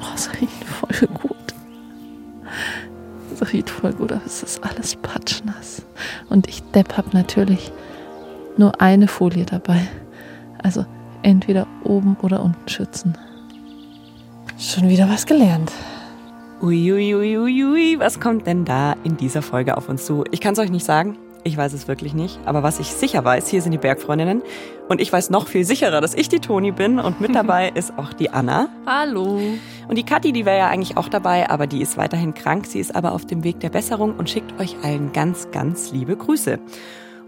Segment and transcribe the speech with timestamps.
[0.00, 1.36] Oh, das riecht voll gut.
[3.38, 5.82] Das riecht voll gut, aber es ist alles patschnass.
[6.28, 7.72] Und ich Depp hab natürlich
[8.56, 9.88] nur eine Folie dabei.
[10.62, 10.84] Also
[11.22, 13.16] entweder oben oder unten schützen.
[14.58, 15.72] Schon wieder was gelernt.
[16.60, 20.24] Uiuiuiui, ui, ui, was kommt denn da in dieser Folge auf uns zu?
[20.30, 21.16] Ich kann es euch nicht sagen.
[21.42, 22.38] Ich weiß es wirklich nicht.
[22.44, 24.42] Aber was ich sicher weiß, hier sind die Bergfreundinnen.
[24.88, 26.98] Und ich weiß noch viel sicherer, dass ich die Toni bin.
[26.98, 28.68] Und mit dabei ist auch die Anna.
[28.86, 29.40] Hallo.
[29.88, 32.66] Und die Kathi, die wäre ja eigentlich auch dabei, aber die ist weiterhin krank.
[32.66, 36.16] Sie ist aber auf dem Weg der Besserung und schickt euch allen ganz, ganz liebe
[36.16, 36.58] Grüße.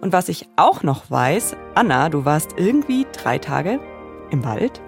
[0.01, 3.81] Und was ich auch noch weiß, Anna, du warst irgendwie drei Tage
[4.31, 4.81] im Wald.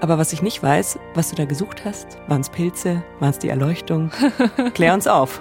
[0.00, 3.38] Aber was ich nicht weiß, was du da gesucht hast, waren es Pilze, waren es
[3.38, 4.10] die Erleuchtung?
[4.74, 5.40] Klär uns auf.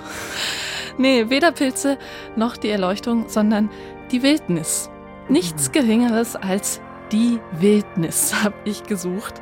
[0.98, 1.98] Nee, weder Pilze
[2.36, 3.70] noch die Erleuchtung, sondern
[4.12, 4.90] die Wildnis.
[5.30, 6.82] Nichts Geringeres als
[7.14, 9.36] die Wildnis habe ich gesucht.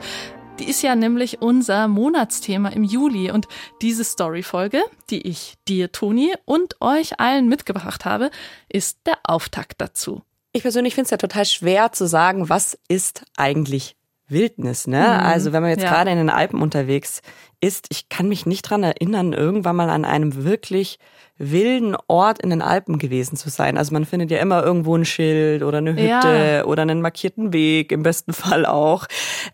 [0.59, 3.47] Die ist ja nämlich unser Monatsthema im Juli und
[3.81, 8.29] diese Storyfolge, die ich dir, Toni, und euch allen mitgebracht habe,
[8.69, 10.21] ist der Auftakt dazu.
[10.53, 13.95] Ich persönlich finde es ja total schwer zu sagen, was ist eigentlich
[14.27, 14.99] Wildnis, ne?
[14.99, 15.25] Mhm.
[15.25, 15.89] Also wenn man jetzt Ja.
[15.89, 17.21] gerade in den Alpen unterwegs
[17.61, 20.99] ist, ich kann mich nicht dran erinnern, irgendwann mal an einem wirklich
[21.39, 23.77] wilden Ort in den Alpen gewesen zu sein.
[23.77, 26.65] Also man findet ja immer irgendwo ein Schild oder eine Hütte Ja.
[26.65, 29.05] oder einen markierten Weg, im besten Fall auch.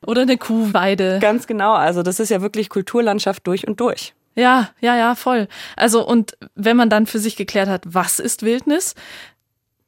[0.05, 1.19] Oder eine Kuhweide.
[1.21, 4.13] Ganz genau, also das ist ja wirklich Kulturlandschaft durch und durch.
[4.35, 5.47] Ja, ja, ja, voll.
[5.75, 8.95] Also und wenn man dann für sich geklärt hat, was ist Wildnis,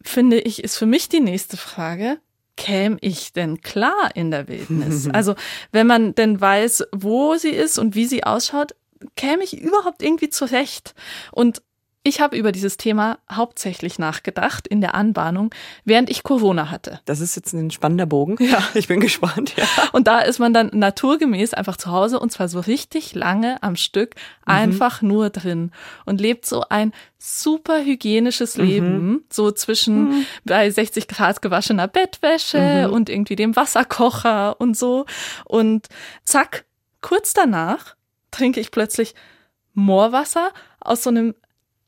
[0.04, 2.18] finde ich, ist für mich die nächste Frage,
[2.58, 5.08] käme ich denn klar in der Wildnis?
[5.14, 5.36] also
[5.72, 8.76] wenn man denn weiß, wo sie ist und wie sie ausschaut,
[9.16, 10.96] käme ich überhaupt irgendwie zurecht?
[11.32, 11.62] Und
[12.06, 15.50] ich habe über dieses Thema hauptsächlich nachgedacht in der Anbahnung,
[15.86, 17.02] während ich Corona hatte.
[17.06, 18.38] Das ist jetzt ein spannender Bogen.
[18.40, 19.56] Ja, ich bin gespannt.
[19.58, 19.66] Ja.
[19.92, 23.76] Und da ist man dann naturgemäß einfach zu Hause und zwar so richtig lange am
[23.76, 24.14] Stück
[24.46, 25.72] einfach nur drin
[26.06, 33.10] und lebt so ein super hygienisches Leben, so zwischen bei 60 Grad gewaschener Bettwäsche und
[33.10, 35.08] irgendwie dem Wasserkocher und so.
[35.46, 35.88] Und
[36.24, 36.66] zack,
[37.02, 37.96] kurz danach
[38.30, 39.16] trinke ich plötzlich
[39.74, 41.34] Moorwasser aus so einem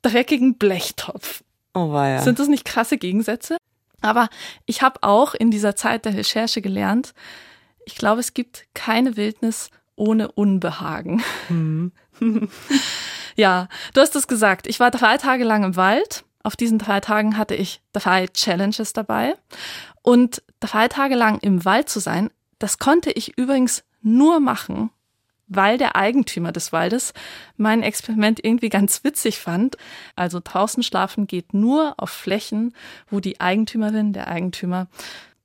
[0.01, 1.43] dreckigen Blechtopf.
[1.73, 2.21] Oh weia.
[2.21, 3.57] Sind das nicht krasse Gegensätze?
[4.01, 4.29] Aber
[4.65, 7.13] ich habe auch in dieser Zeit der Recherche gelernt,
[7.85, 11.23] ich glaube, es gibt keine Wildnis ohne Unbehagen.
[13.35, 14.67] ja, du hast es gesagt.
[14.67, 16.25] Ich war drei Tage lang im Wald.
[16.43, 19.35] Auf diesen drei Tagen hatte ich drei Challenges dabei.
[20.01, 24.89] Und drei Tage lang im Wald zu sein, das konnte ich übrigens nur machen,
[25.47, 27.13] weil der Eigentümer des Waldes
[27.55, 29.77] mein Experiment irgendwie ganz witzig fand.
[30.15, 32.73] Also draußen schlafen geht nur auf Flächen,
[33.09, 34.87] wo die Eigentümerin, der Eigentümer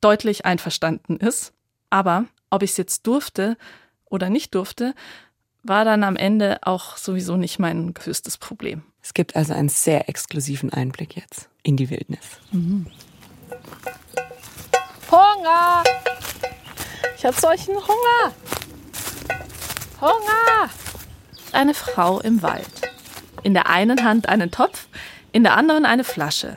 [0.01, 1.53] deutlich einverstanden ist.
[1.91, 3.57] Aber ob ich es jetzt durfte
[4.07, 4.95] oder nicht durfte,
[5.62, 8.83] war dann am Ende auch sowieso nicht mein größtes Problem.
[9.01, 12.21] Es gibt also einen sehr exklusiven Einblick jetzt in die Wildnis.
[15.11, 15.85] Hunger!
[17.17, 18.35] Ich habe solchen Hunger!
[20.03, 20.69] Hunger!
[21.53, 22.67] Eine Frau im Wald.
[23.45, 24.89] In der einen Hand einen Topf,
[25.31, 26.57] in der anderen eine Flasche.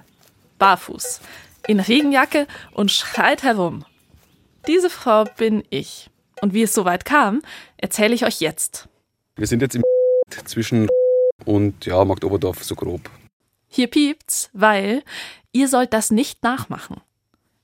[0.58, 1.22] Barfuß,
[1.68, 3.86] in Regenjacke und schreit herum.
[4.66, 6.10] Diese Frau bin ich.
[6.42, 7.44] Und wie es soweit kam,
[7.78, 8.90] erzähle ich euch jetzt.
[9.36, 9.84] Wir sind jetzt im
[10.46, 10.88] zwischen
[11.46, 13.12] und ja, Markt Oberdorf so grob.
[13.68, 15.04] Hier piept's, weil
[15.52, 17.00] ihr sollt das nicht nachmachen.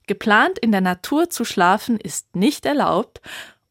[0.06, 3.20] Geplant in der Natur zu schlafen ist nicht erlaubt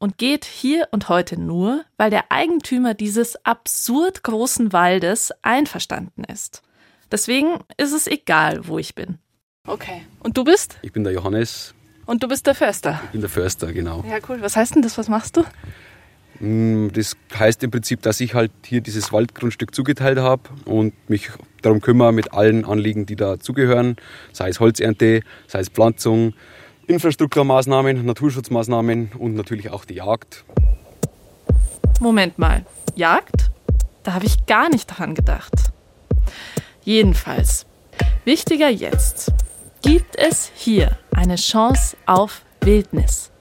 [0.02, 6.64] und geht hier und heute nur, weil der Eigentümer dieses absurd großen Waldes einverstanden ist.
[7.12, 9.20] Deswegen ist es egal, wo ich bin.
[9.68, 10.02] Okay.
[10.20, 10.78] Und du bist?
[10.82, 11.76] Ich bin der Johannes,
[12.08, 13.00] Und du bist der Förster.
[13.06, 14.04] ich bin der Förster, genau.
[14.10, 14.42] Ja, cool.
[14.42, 14.98] Was heißt denn das?
[14.98, 15.44] Was machst du?
[16.40, 21.30] Mm, Das heißt im Prinzip, dass ich halt hier dieses Waldgrundstück zugeteilt habe und mich
[21.62, 23.98] darum kümmere mit allen Anliegen, die da zugehören,
[24.32, 26.34] sei es Holzernte, sei es Pflanzung,
[26.92, 30.44] Infrastrukturmaßnahmen, Naturschutzmaßnahmen und natürlich auch die Jagd.
[32.00, 32.66] Moment mal.
[32.96, 33.50] Jagd?
[34.04, 35.54] Da habe ich gar nicht dran gedacht.
[36.84, 37.66] Jedenfalls,
[38.26, 39.32] wichtiger jetzt.
[39.82, 43.32] Gibt es hier eine Chance auf Wildnis?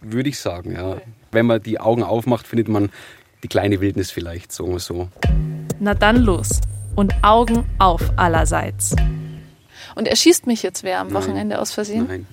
[0.00, 0.98] Würde ich sagen, ja.
[1.32, 2.90] Wenn man die Augen aufmacht, findet man
[3.42, 5.08] die kleine Wildnis vielleicht, so und so.
[5.80, 6.60] Na dann los.
[6.94, 8.94] Und Augen auf allerseits.
[9.96, 11.22] Und erschießt mich jetzt wer am Nein.
[11.22, 12.06] Wochenende aus Versehen?
[12.08, 12.26] Nein.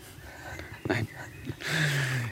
[0.94, 1.08] Nein.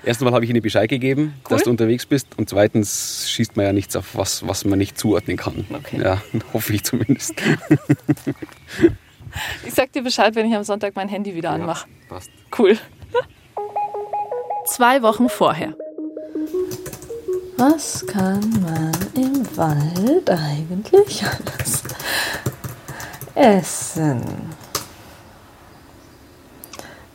[0.06, 2.38] Erstens mal habe ich Ihnen Bescheid gegeben, dass du unterwegs bist.
[2.38, 5.66] Und zweitens schießt man ja nichts auf was, was man nicht zuordnen kann.
[5.74, 6.02] Okay.
[6.02, 6.22] Ja,
[6.54, 7.34] hoffe ich zumindest.
[9.64, 11.88] Ich sag dir Bescheid, wenn ich am Sonntag mein Handy wieder anmache.
[12.10, 12.32] passt.
[12.58, 12.80] Cool.
[14.66, 15.76] zwei Wochen vorher.
[17.58, 21.84] Was kann man im Wald eigentlich alles
[23.36, 24.22] essen?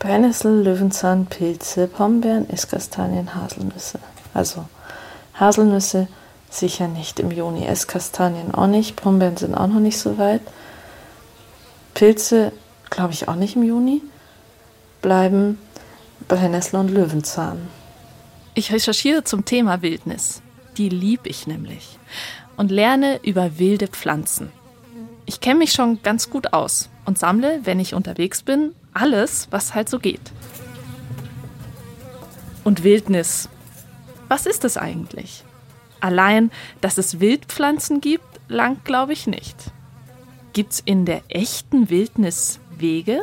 [0.04, 3.98] Brennnessel, Löwenzahn, Pilze, Pombeeren, Esskastanien, Haselnüsse.
[4.34, 4.66] Also
[5.32, 6.08] Haselnüsse
[6.50, 10.42] sicher nicht im Juni, Esskastanien auch nicht, Pombeeren sind auch noch nicht so weit.
[11.94, 12.52] Pilze
[12.90, 14.02] glaube ich auch nicht im Juni.
[15.00, 15.58] Bleiben
[16.28, 17.66] Brennnessel und Löwenzahn.
[18.52, 20.42] Ich recherchiere zum Thema Wildnis.
[20.76, 21.98] Die lieb ich nämlich.
[22.58, 24.52] Und lerne über wilde Pflanzen.
[25.24, 29.74] Ich kenne mich schon ganz gut aus und sammle, wenn ich unterwegs bin, alles, was
[29.74, 30.32] halt so geht.
[32.62, 33.48] Und Wildnis.
[34.28, 35.44] Was ist es eigentlich?
[36.00, 36.50] Allein,
[36.80, 39.56] dass es Wildpflanzen gibt, langt, glaube ich, nicht.
[40.52, 43.22] Gibt es in der echten Wildnis Wege?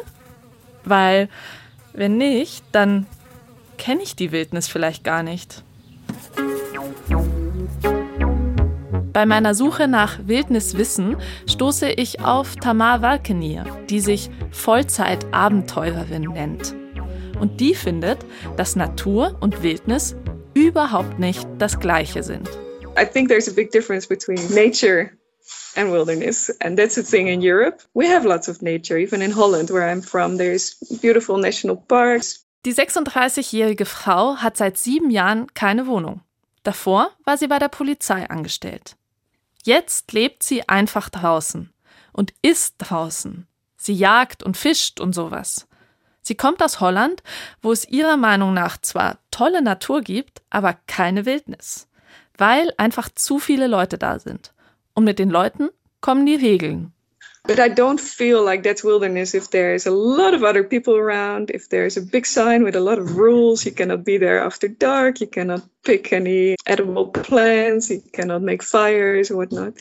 [0.83, 1.29] Weil,
[1.94, 3.07] wenn nicht, dann
[3.77, 5.63] kenne ich die Wildnis vielleicht gar nicht.
[9.13, 16.73] Bei meiner Suche nach Wildniswissen stoße ich auf Tamar Walkenier, die sich Vollzeit-Abenteurerin nennt.
[17.37, 18.19] Und die findet,
[18.55, 20.15] dass Natur und Wildnis
[20.53, 22.49] überhaupt nicht das Gleiche sind.
[22.97, 25.11] I think there's a big difference between nature
[25.75, 26.49] and wilderness.
[26.61, 27.83] And that's the thing in Europe.
[27.93, 28.97] We have lots of nature.
[28.97, 32.45] Even in Holland, where I'm from, there's beautiful national parks.
[32.65, 36.21] Die 36-jährige Frau hat seit sieben Jahren keine Wohnung.
[36.63, 38.95] Davor war sie bei der Polizei angestellt.
[39.63, 41.71] Jetzt lebt sie einfach draußen
[42.11, 43.47] und ist draußen.
[43.77, 45.67] Sie jagt und fischt und sowas.
[46.21, 47.23] Sie kommt aus Holland,
[47.61, 51.87] wo es ihrer Meinung nach zwar tolle Natur gibt, aber keine Wildnis,
[52.37, 54.53] weil einfach zu viele Leute da sind.
[54.93, 55.69] Und mit den Leuten
[55.99, 56.93] kommen die Regeln.
[57.43, 61.49] But I don't feel like that's wilderness if there's a lot of other people around,
[61.49, 64.67] if there's a big sign with a lot of rules, you cannot be there after
[64.67, 69.73] dark, you cannot pick any edible plants, you cannot make fires or whatnot.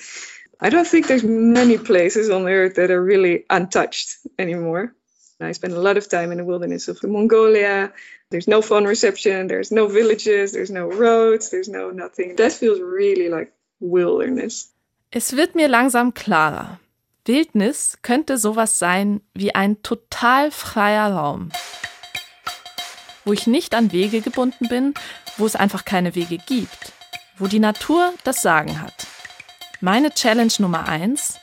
[0.58, 4.94] I don't think there's many places on earth that are really untouched anymore.
[5.40, 7.92] I spent a lot of time in the wilderness of Mongolia.
[8.30, 12.36] There's no phone reception, there's no villages, there's no roads, there's no nothing.
[12.36, 14.70] That feels really like wilderness.
[15.12, 16.78] Es wird mir langsam klarer.
[17.25, 21.50] Wildnis könnte sowas sein wie ein total freier Raum,
[23.25, 24.94] wo ich nicht an Wege gebunden bin,
[25.37, 26.93] wo es einfach keine Wege gibt,
[27.38, 29.06] wo die Natur das Sagen hat.
[29.81, 31.38] Meine Challenge Nummer eins: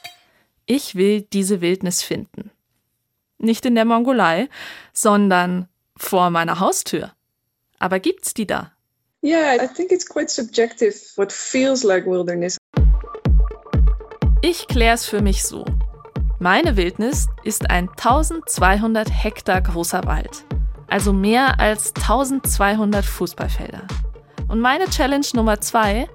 [0.66, 2.52] Ich will diese Wildnis finden.
[3.38, 4.50] Nicht in der Mongolei,
[4.94, 7.14] sondern vor meiner Haustür.
[7.80, 8.72] Aber gibt's die da?
[9.24, 12.58] Yeah, I think it's quite subjective what feels like wilderness.
[14.42, 15.66] Ich kläre es für mich so.
[16.40, 20.46] Meine Wildnis ist ein 1200 Hektar großer Wald,
[20.88, 23.82] also mehr als 1200 Fußballfelder.
[24.48, 26.08] Und meine Challenge Nummer zwei,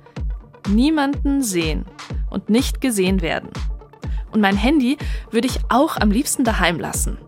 [0.68, 1.84] niemanden sehen
[2.30, 3.50] und nicht gesehen werden.
[4.30, 4.98] Und mein Handy
[5.32, 7.18] würde ich auch am liebsten daheim lassen.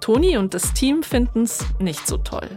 [0.00, 2.48] Toni und das Team finden es nicht so toll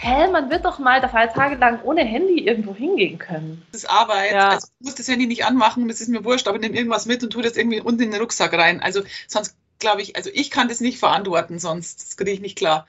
[0.00, 3.62] hä, man wird doch mal drei Tage lang ohne Handy irgendwo hingehen können.
[3.72, 4.32] Das ist Arbeit.
[4.32, 4.48] Ja.
[4.50, 7.06] Also ich muss das Handy nicht anmachen, das ist mir wurscht, aber ich nehme irgendwas
[7.06, 8.80] mit und tue das irgendwie unten in den Rucksack rein.
[8.80, 12.56] Also sonst glaube ich, also ich kann das nicht verantworten, sonst das kriege ich nicht
[12.56, 12.86] klar.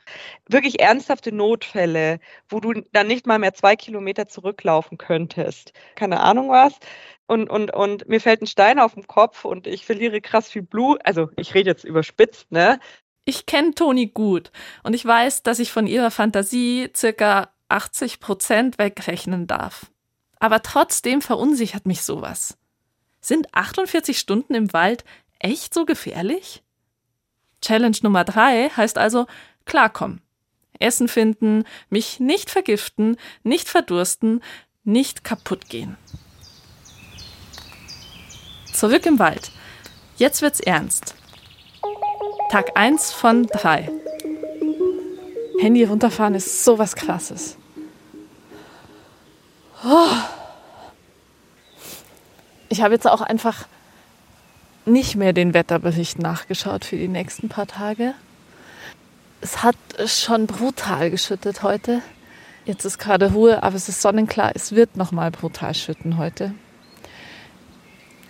[0.47, 5.73] Wirklich ernsthafte Notfälle, wo du dann nicht mal mehr zwei Kilometer zurücklaufen könntest.
[5.95, 6.73] Keine Ahnung was.
[7.27, 10.61] Und, und, und mir fällt ein Stein auf den Kopf und ich verliere krass viel
[10.61, 11.01] Blut.
[11.03, 12.79] Also ich rede jetzt überspitzt, ne?
[13.25, 14.51] Ich kenne Toni gut
[14.83, 19.87] und ich weiß, dass ich von ihrer Fantasie circa 80 Prozent wegrechnen darf.
[20.39, 22.57] Aber trotzdem verunsichert mich sowas.
[23.21, 25.03] Sind 48 Stunden im Wald
[25.39, 26.61] echt so gefährlich?
[27.61, 29.25] Challenge Nummer drei heißt also
[29.65, 30.21] klarkommen.
[30.79, 34.43] Essen finden, mich nicht vergiften, nicht verdursten,
[34.83, 35.97] nicht kaputt gehen.
[38.71, 39.51] Zurück im Wald.
[40.17, 41.15] Jetzt wird's ernst.
[42.49, 43.89] Tag 1 von 3.
[45.59, 47.57] Handy runterfahren ist sowas krasses.
[49.83, 50.07] Oh.
[52.69, 53.67] Ich habe jetzt auch einfach
[54.85, 58.13] nicht mehr den Wetterbericht nachgeschaut für die nächsten paar Tage.
[59.41, 59.75] Es hat
[60.05, 62.01] schon brutal geschüttet heute.
[62.65, 64.51] Jetzt ist gerade Ruhe, aber es ist sonnenklar.
[64.53, 66.53] Es wird noch mal brutal schütten heute.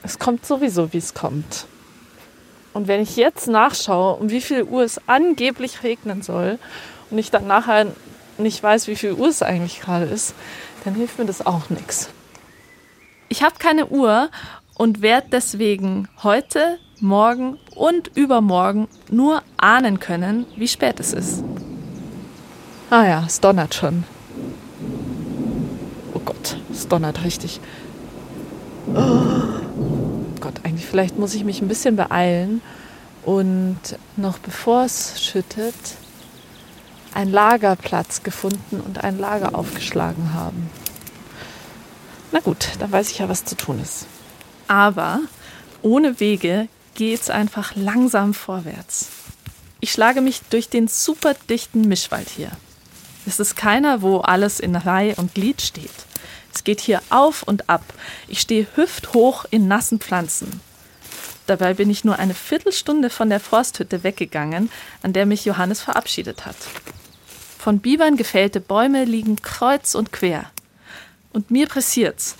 [0.04, 1.68] Es kommt sowieso, wie es kommt.
[2.76, 6.60] Und wenn ich jetzt nachschaue, um wie viel Uhr es angeblich regnen soll
[7.10, 7.88] und ich dann nachher
[8.38, 10.36] nicht weiß, wie viel Uhr es eigentlich gerade ist,
[10.84, 12.10] dann hilft mir das auch nichts.
[13.30, 14.30] Ich habe keine Uhr
[14.78, 21.46] und werde deswegen heute, morgen und übermorgen nur ahnen können, wie spät es ist.
[22.90, 24.04] Ah ja, es donnert schon.
[26.74, 27.62] es donnert richtig.
[28.94, 29.65] Oh
[30.46, 32.62] Gott, eigentlich vielleicht muss ich mich ein bisschen beeilen
[33.24, 33.80] und
[34.16, 35.74] noch bevor es schüttet,
[37.16, 40.70] einen Lagerplatz gefunden und ein Lager aufgeschlagen haben.
[42.32, 44.06] Na gut, dann weiß ich ja, was zu tun ist.
[44.68, 45.22] Aber
[45.82, 49.08] ohne Wege geht's einfach langsam vorwärts.
[49.80, 52.52] Ich schlage mich durch den super dichten Mischwald hier.
[53.26, 55.90] Es ist keiner, wo alles in Reihe und Glied steht.
[56.56, 57.84] Es geht hier auf und ab.
[58.30, 60.62] Ich stehe hüfthoch in nassen Pflanzen.
[61.48, 64.72] Dabei bin ich nur eine Viertelstunde von der Forsthütte weggegangen,
[65.04, 66.56] an der mich Johannes verabschiedet hat.
[67.60, 70.50] Von Bibern gefällte Bäume liegen kreuz und quer.
[71.34, 72.36] Und mir pressiert's.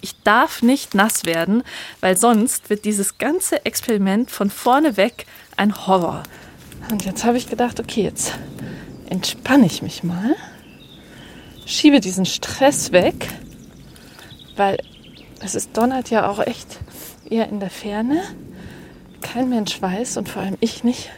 [0.00, 1.64] Ich darf nicht nass werden,
[2.00, 6.22] weil sonst wird dieses ganze Experiment von vorne weg ein Horror.
[6.90, 8.32] Und jetzt habe ich gedacht, okay, jetzt
[9.10, 10.36] entspanne ich mich mal,
[11.66, 13.28] schiebe diesen Stress weg,
[14.56, 14.78] weil
[15.40, 16.78] es ist donnert ja auch echt
[17.28, 18.22] eher in der Ferne.
[19.20, 21.10] Kein Mensch weiß und vor allem ich nicht,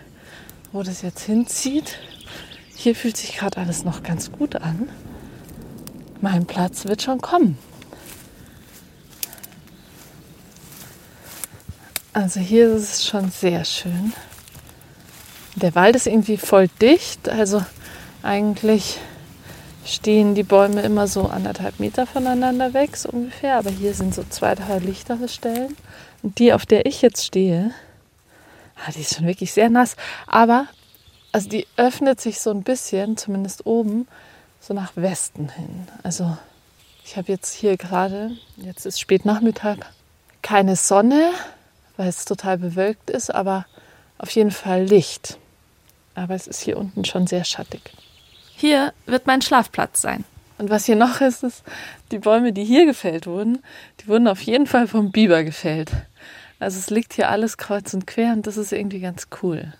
[0.73, 1.99] wo das jetzt hinzieht.
[2.75, 4.89] Hier fühlt sich gerade alles noch ganz gut an.
[6.21, 7.59] Mein Platz wird schon kommen.
[12.13, 14.13] Also hier ist es schon sehr schön.
[15.55, 17.65] Der Wald ist irgendwie voll dicht, also
[18.23, 18.99] eigentlich
[19.85, 23.57] stehen die Bäume immer so anderthalb Meter voneinander weg, so ungefähr.
[23.57, 25.77] Aber hier sind so zwei, drei lichtere Stellen.
[26.23, 27.73] Und die, auf der ich jetzt stehe,
[28.77, 29.97] ah, die ist schon wirklich sehr nass.
[30.27, 30.67] Aber
[31.33, 34.09] also die öffnet sich so ein bisschen, zumindest oben,
[34.61, 35.89] so nach Westen hin.
[36.03, 36.37] Also
[37.05, 39.79] ich habe jetzt hier gerade, jetzt ist Spätnachmittag,
[40.43, 41.31] keine Sonne,
[41.97, 43.67] weil es total bewölkt ist, aber
[44.19, 45.39] auf jeden Fall Licht.
[46.15, 47.93] Aber es ist hier unten schon sehr schattig.
[48.61, 50.25] Hier wird mein Schlafplatz sein.
[50.59, 51.63] Und was hier noch ist, ist,
[52.11, 53.63] die Bäume, die hier gefällt wurden,
[54.01, 55.93] die wurden auf jeden Fall vom Biber gefällt.
[56.59, 59.73] Also es liegt hier alles kreuz und quer und das ist irgendwie ganz cool.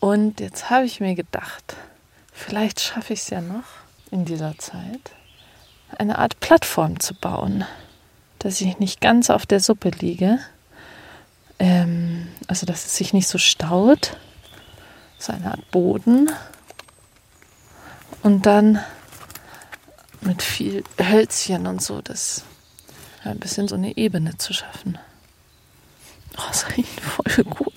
[0.00, 1.76] Und jetzt habe ich mir gedacht,
[2.32, 3.66] vielleicht schaffe ich es ja noch
[4.10, 5.12] in dieser Zeit,
[5.98, 7.66] eine Art Plattform zu bauen,
[8.38, 10.38] dass ich nicht ganz auf der Suppe liege,
[11.58, 14.16] ähm, also dass es sich nicht so staut,
[15.18, 16.30] so eine Art Boden
[18.26, 18.80] und dann
[20.20, 22.42] mit viel Hölzchen und so, das
[23.24, 24.98] ja, ein bisschen so eine Ebene zu schaffen.
[26.36, 27.72] Oh, das riecht voll gut.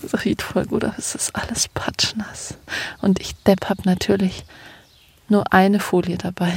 [0.00, 2.54] Das riecht voll gut, aber es ist alles patschnass.
[3.00, 4.44] Und ich Depp habe natürlich
[5.28, 6.52] nur eine Folie dabei.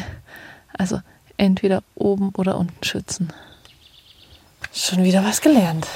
[0.78, 1.02] Also
[1.38, 3.34] entweder oben oder unten schützen.
[4.72, 5.88] Schon wieder was gelernt.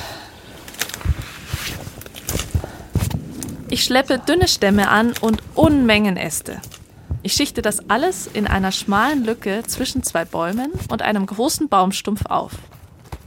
[3.71, 6.59] Ich schleppe dünne Stämme an und Unmengen Äste.
[7.21, 12.25] Ich schichte das alles in einer schmalen Lücke zwischen zwei Bäumen und einem großen Baumstumpf
[12.25, 12.53] auf.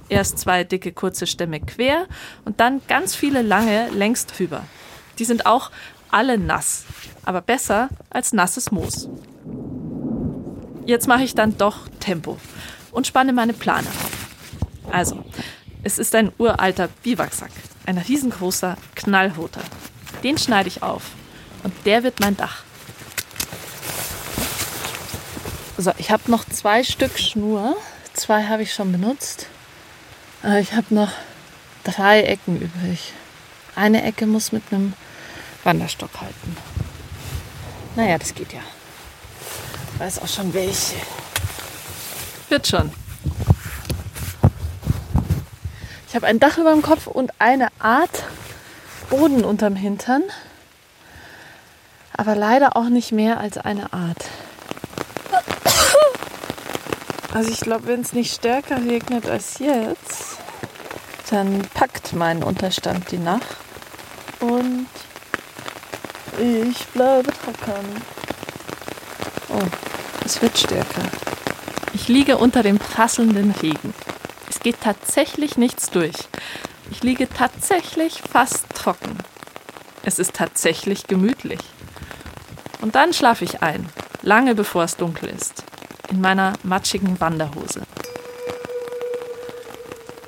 [0.09, 2.07] Erst zwei dicke kurze Stämme quer
[2.45, 4.65] und dann ganz viele lange längs drüber.
[5.21, 5.71] Die sind auch
[6.11, 6.87] alle nass,
[7.25, 9.09] aber besser als nasses Moos.
[10.87, 12.37] Jetzt mache ich dann doch Tempo
[12.91, 14.91] und spanne meine Plane auf.
[14.91, 15.25] Also,
[15.85, 17.53] es ist ein uralter Biwaksack,
[17.87, 19.63] ein riesengroßer, knallroter.
[20.23, 21.03] Den schneide ich auf.
[21.63, 22.63] Und der wird mein Dach.
[25.79, 27.77] So, ich habe noch zwei Stück Schnur.
[28.15, 29.47] Zwei habe ich schon benutzt.
[30.61, 31.11] Ich habe noch
[31.85, 33.13] drei Ecken übrig.
[33.75, 34.93] Eine Ecke muss mit einem
[35.65, 36.57] Wanderstock halten.
[37.97, 38.61] Naja, das geht ja.
[39.99, 40.97] Weiß auch schon welche.
[42.49, 42.93] Wird schon.
[46.09, 48.25] Ich habe ein Dach über dem Kopf und eine Art
[49.13, 50.23] Boden unterm Hintern,
[52.17, 54.25] aber leider auch nicht mehr als eine Art.
[57.35, 60.39] Also ich glaube, wenn es nicht stärker regnet als jetzt,
[61.29, 63.57] dann packt mein Unterstand die Nacht
[64.41, 64.87] und
[66.39, 67.85] ich bleibe trocken.
[69.51, 69.69] Oh,
[70.25, 71.03] es wird stärker.
[71.93, 73.93] Ich liege unter dem prasselnden Regen.
[74.49, 76.17] Es geht tatsächlich nichts durch.
[76.91, 79.17] Ich liege tatsächlich fast trocken.
[80.05, 81.61] Es ist tatsächlich gemütlich.
[82.81, 83.89] Und dann schlafe ich ein,
[84.23, 85.63] lange bevor es dunkel ist,
[86.11, 87.83] in meiner matschigen Wanderhose.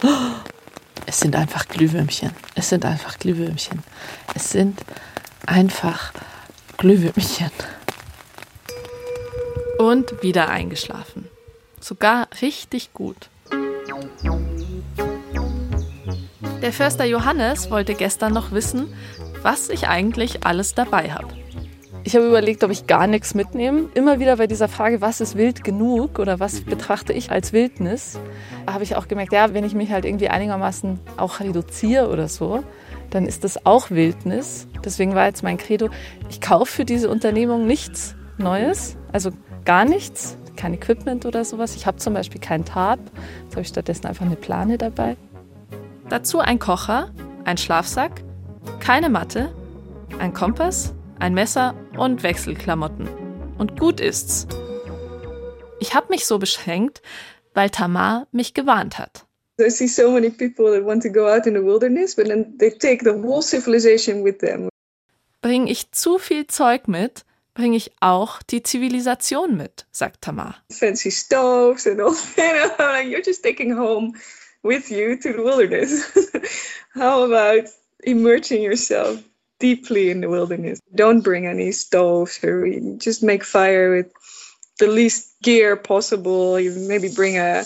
[1.06, 2.32] Es sind einfach Glühwürmchen.
[2.56, 3.84] Es sind einfach Glühwürmchen.
[4.34, 4.80] Es sind
[5.46, 6.12] einfach
[6.76, 7.52] Glühwürmchen.
[9.78, 11.28] Und wieder eingeschlafen.
[11.78, 13.28] Sogar richtig gut.
[16.64, 18.86] Der Förster Johannes wollte gestern noch wissen,
[19.42, 21.28] was ich eigentlich alles dabei habe.
[22.04, 23.90] Ich habe überlegt, ob ich gar nichts mitnehme.
[23.92, 28.18] Immer wieder bei dieser Frage, was ist wild genug oder was betrachte ich als Wildnis,
[28.66, 32.64] habe ich auch gemerkt, ja, wenn ich mich halt irgendwie einigermaßen auch reduziere oder so,
[33.10, 34.66] dann ist das auch Wildnis.
[34.82, 35.90] Deswegen war jetzt mein Credo,
[36.30, 39.32] ich kaufe für diese Unternehmung nichts Neues, also
[39.66, 41.76] gar nichts, kein Equipment oder sowas.
[41.76, 43.00] Ich habe zum Beispiel keinen Tarp,
[43.42, 45.18] jetzt habe ich stattdessen einfach eine Plane dabei.
[46.08, 47.10] Dazu ein Kocher,
[47.44, 48.22] ein Schlafsack,
[48.78, 49.54] keine Matte,
[50.18, 53.08] ein Kompass, ein Messer und Wechselklamotten.
[53.56, 54.46] Und gut ist's.
[55.80, 57.00] Ich habe mich so beschränkt,
[57.54, 59.24] weil Tamar mich gewarnt hat.
[59.60, 62.58] I see so many people that want to go out in the wilderness, but then
[62.58, 64.68] they take the whole civilization with them.
[65.40, 70.56] Bring ich zu viel Zeug mit, bringe ich auch die Zivilisation mit, sagt Tamar.
[70.70, 72.10] Fancy stoves and all.
[72.36, 74.14] Know, like you're just taking home
[74.64, 76.10] with you to the wilderness.
[76.94, 77.68] How about
[78.02, 79.22] immersing yourself
[79.60, 80.80] deeply in the wilderness?
[80.94, 82.66] Don't bring any stoves or
[82.96, 84.12] just make fire with
[84.80, 86.58] the least gear possible.
[86.58, 87.64] You maybe bring a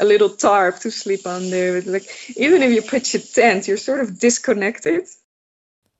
[0.00, 1.80] a little tarp to sleep under.
[1.82, 5.06] Like even if you pitch a tent, you're sort of disconnected.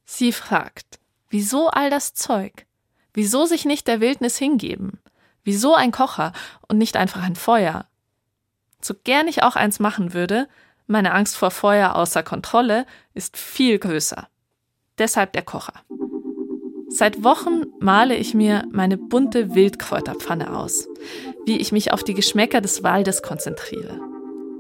[0.06, 0.98] Sie fragt,
[1.30, 2.66] wieso all das Zeug?
[3.14, 4.98] Wieso sich nicht der Wildnis hingeben?
[5.44, 6.32] Wieso ein Kocher
[6.68, 7.86] und nicht einfach ein Feuer?
[8.84, 10.46] So gern ich auch eins machen würde,
[10.86, 14.28] meine Angst vor Feuer außer Kontrolle ist viel größer.
[14.98, 15.72] Deshalb der Kocher.
[16.88, 20.86] Seit Wochen male ich mir meine bunte Wildkräuterpfanne aus,
[21.46, 23.98] wie ich mich auf die Geschmäcker des Waldes konzentriere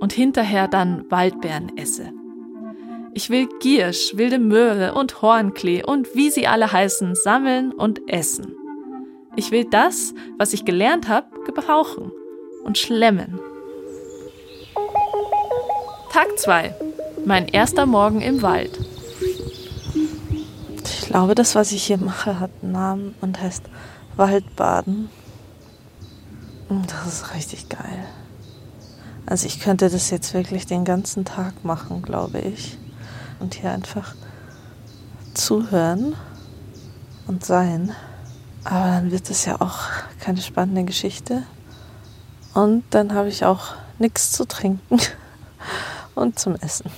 [0.00, 2.10] und hinterher dann Waldbeeren esse.
[3.12, 8.54] Ich will Giersch, wilde Möhre und Hornklee und wie sie alle heißen, sammeln und essen.
[9.36, 12.10] Ich will das, was ich gelernt habe, gebrauchen
[12.64, 13.38] und schlemmen.
[16.14, 16.72] Tag 2.
[17.26, 18.78] Mein erster Morgen im Wald.
[20.84, 23.64] Ich glaube, das, was ich hier mache, hat einen Namen und heißt
[24.14, 25.10] Waldbaden.
[26.68, 28.04] Und das ist richtig geil.
[29.26, 32.78] Also ich könnte das jetzt wirklich den ganzen Tag machen, glaube ich.
[33.40, 34.14] Und hier einfach
[35.34, 36.14] zuhören
[37.26, 37.92] und sein.
[38.62, 39.80] Aber dann wird es ja auch
[40.20, 41.42] keine spannende Geschichte.
[42.54, 45.00] Und dann habe ich auch nichts zu trinken
[46.14, 46.90] und zum Essen.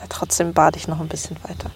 [0.00, 1.70] Ja, trotzdem bade ich noch ein bisschen weiter.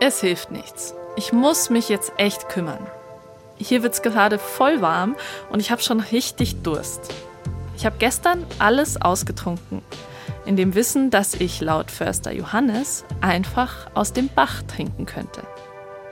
[0.00, 0.94] Es hilft nichts.
[1.14, 2.84] Ich muss mich jetzt echt kümmern.
[3.56, 5.14] Hier wird es gerade voll warm
[5.50, 7.14] und ich habe schon richtig Durst.
[7.76, 9.82] Ich habe gestern alles ausgetrunken,
[10.44, 15.42] in dem Wissen, dass ich laut Förster Johannes einfach aus dem Bach trinken könnte.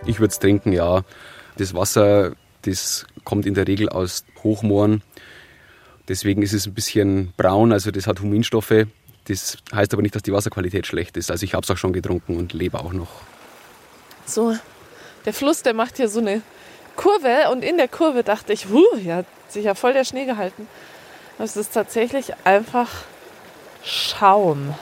[0.07, 1.03] Ich würde es trinken, ja.
[1.57, 5.03] Das Wasser, das kommt in der Regel aus Hochmooren.
[6.09, 8.87] Deswegen ist es ein bisschen braun, also das hat Huminstoffe.
[9.27, 11.31] Das heißt aber nicht, dass die Wasserqualität schlecht ist.
[11.31, 13.11] Also ich habe es auch schon getrunken und lebe auch noch.
[14.27, 14.57] So,
[15.25, 16.43] der Fluss, der macht hier so eine
[16.97, 20.25] Kurve und in der Kurve dachte ich, huh, hier hat sich ja voll der Schnee
[20.25, 20.67] gehalten.
[21.39, 22.89] Es ist tatsächlich einfach
[23.83, 24.75] Schaum.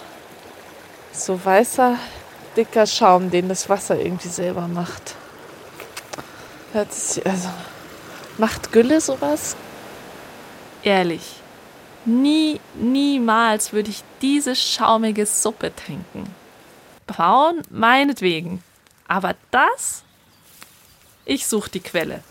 [1.12, 1.96] So weißer,
[2.56, 5.14] dicker Schaum, den das Wasser irgendwie selber macht.
[6.74, 7.48] Also,
[8.36, 9.56] macht Gülle sowas?
[10.82, 11.36] Ehrlich,
[12.04, 16.32] nie, niemals würde ich diese schaumige Suppe trinken.
[17.06, 18.62] Braun, meinetwegen.
[19.08, 20.02] Aber das?
[21.24, 22.22] Ich suche die Quelle.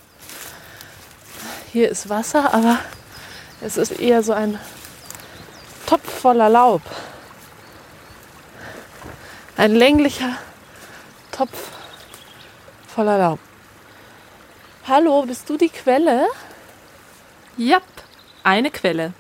[1.74, 2.80] Hier ist Wasser, aber
[3.62, 4.60] es ist eher so ein
[5.86, 6.82] Topf voller Laub.
[9.58, 10.38] Ein länglicher
[11.32, 11.72] Topf
[12.88, 13.40] voller Laub.
[14.90, 16.28] Hallo, bist du die Quelle?
[17.58, 17.84] Jap,
[18.44, 19.12] eine Quelle.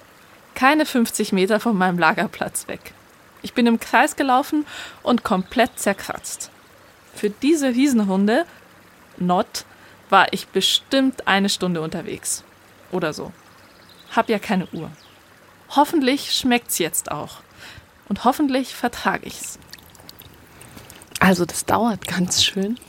[0.55, 2.93] Keine 50 Meter von meinem Lagerplatz weg.
[3.41, 4.65] Ich bin im Kreis gelaufen
[5.03, 6.51] und komplett zerkratzt.
[7.13, 8.45] Für diese Riesenhunde,
[9.17, 9.65] not,
[10.09, 12.45] war ich bestimmt eine Stunde unterwegs.
[12.93, 13.33] Oder so.
[14.15, 14.89] Hab ja keine Uhr.
[15.71, 17.39] Hoffentlich schmeckt's jetzt auch.
[18.07, 19.59] Und hoffentlich vertrage ich's.
[21.19, 22.79] Also, das dauert ganz schön.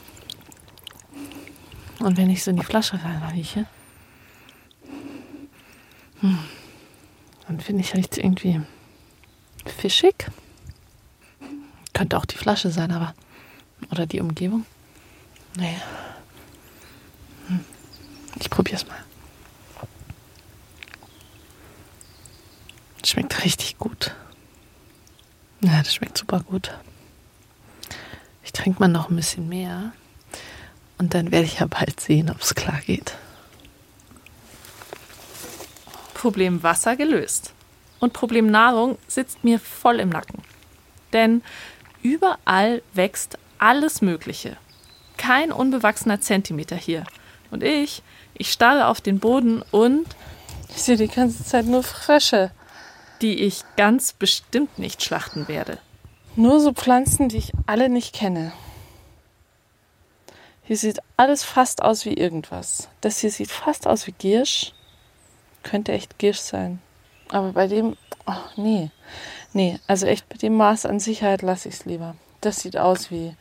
[1.98, 3.66] Und wenn ich so in die Flasche reinrieche,
[6.20, 6.38] hm,
[7.46, 8.60] dann finde ich riecht irgendwie
[9.66, 10.26] fischig.
[11.92, 13.14] Könnte auch die Flasche sein, aber
[13.90, 14.64] oder die Umgebung?
[15.56, 15.76] Nee.
[17.48, 17.64] Hm.
[18.38, 18.98] Ich probier's mal.
[23.04, 24.14] Schmeckt richtig gut.
[25.60, 26.72] Ja, das schmeckt super gut.
[28.44, 29.92] Ich trinke mal noch ein bisschen mehr.
[30.98, 33.14] Und dann werde ich ja bald sehen, ob es klar geht.
[36.14, 37.54] Problem Wasser gelöst.
[38.00, 40.42] Und Problem Nahrung sitzt mir voll im Nacken.
[41.12, 41.42] Denn
[42.02, 44.56] Überall wächst alles Mögliche.
[45.16, 47.04] Kein unbewachsener Zentimeter hier.
[47.50, 48.02] Und ich,
[48.34, 50.06] ich starre auf den Boden und
[50.70, 52.50] Ich sehe die ganze Zeit nur Frösche.
[53.20, 55.78] die ich ganz bestimmt nicht schlachten werde.
[56.36, 58.52] Nur so Pflanzen, die ich alle nicht kenne.
[60.68, 62.90] Hier sieht alles fast aus wie irgendwas.
[63.00, 64.74] Das hier sieht fast aus wie Giersch.
[65.62, 66.82] Könnte echt Giersch sein.
[67.30, 68.90] Aber bei dem, oh, nee.
[69.54, 72.16] Nee, also echt bei dem Maß an Sicherheit lasse ich es lieber.
[72.42, 73.34] Das sieht aus wie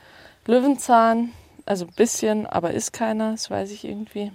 [0.45, 1.33] Löwenzahn.
[1.65, 3.31] Also ein bisschen, aber ist keiner.
[3.31, 4.31] Das weiß ich irgendwie.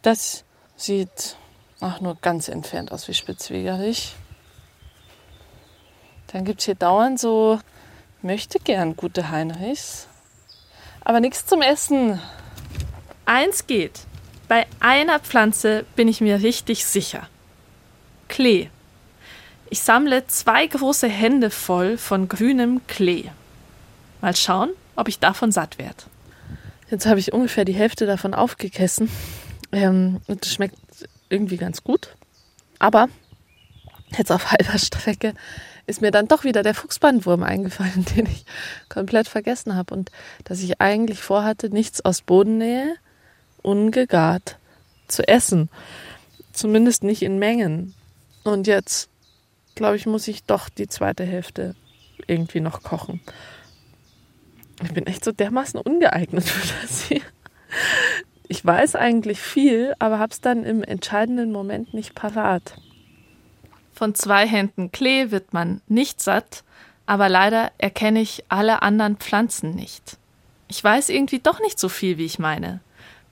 [0.00, 1.36] Das sieht,
[1.80, 4.14] ach, nur ganz entfernt aus wie Spitzwegerich.
[6.28, 7.60] Dann gibt es hier dauernd so,
[8.22, 10.08] möchte gern gute Heinrichs.
[11.06, 12.20] Aber nichts zum Essen.
[13.26, 14.00] Eins geht.
[14.48, 17.28] Bei einer Pflanze bin ich mir richtig sicher.
[18.26, 18.70] Klee.
[19.70, 23.26] Ich sammle zwei große Hände voll von grünem Klee.
[24.20, 26.02] Mal schauen, ob ich davon satt werde.
[26.90, 29.08] Jetzt habe ich ungefähr die Hälfte davon aufgegessen.
[29.70, 30.76] Ähm, das schmeckt
[31.28, 32.16] irgendwie ganz gut.
[32.80, 33.08] Aber
[34.18, 35.34] jetzt auf halber Strecke
[35.86, 38.44] ist mir dann doch wieder der Fuchsbandwurm eingefallen, den ich
[38.88, 39.94] komplett vergessen habe.
[39.94, 40.10] Und
[40.44, 42.96] dass ich eigentlich vorhatte, nichts aus Bodennähe
[43.62, 44.58] ungegart
[45.08, 45.68] zu essen.
[46.52, 47.94] Zumindest nicht in Mengen.
[48.44, 49.08] Und jetzt,
[49.74, 51.74] glaube ich, muss ich doch die zweite Hälfte
[52.26, 53.20] irgendwie noch kochen.
[54.82, 57.22] Ich bin echt so dermaßen ungeeignet für das hier.
[58.48, 62.76] Ich weiß eigentlich viel, aber hab's dann im entscheidenden Moment nicht parat.
[63.96, 66.64] Von zwei Händen Klee wird man nicht satt,
[67.06, 70.18] aber leider erkenne ich alle anderen Pflanzen nicht.
[70.68, 72.80] Ich weiß irgendwie doch nicht so viel, wie ich meine.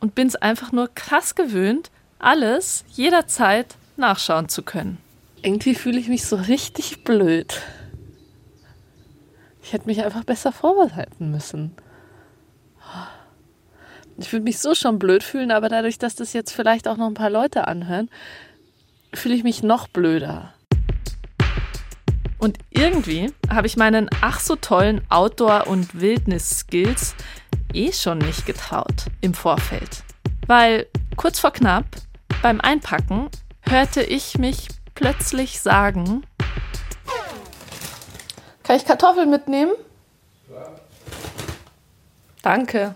[0.01, 4.97] Und bin's einfach nur krass gewöhnt, alles jederzeit nachschauen zu können.
[5.43, 7.61] Irgendwie fühle ich mich so richtig blöd.
[9.63, 11.77] Ich hätte mich einfach besser vorbereiten müssen.
[14.17, 17.09] Ich würde mich so schon blöd fühlen, aber dadurch, dass das jetzt vielleicht auch noch
[17.09, 18.09] ein paar Leute anhören,
[19.15, 20.53] fühle ich mich noch blöder.
[22.39, 27.15] Und irgendwie habe ich meinen ach so tollen Outdoor- und Wildnis-Skills
[27.73, 30.03] eh schon nicht getraut im Vorfeld.
[30.47, 31.87] Weil kurz vor knapp
[32.43, 33.31] beim Einpacken
[33.63, 36.25] hörte ich mich plötzlich sagen,
[38.63, 39.73] Kann ich Kartoffeln mitnehmen?
[42.43, 42.95] Danke.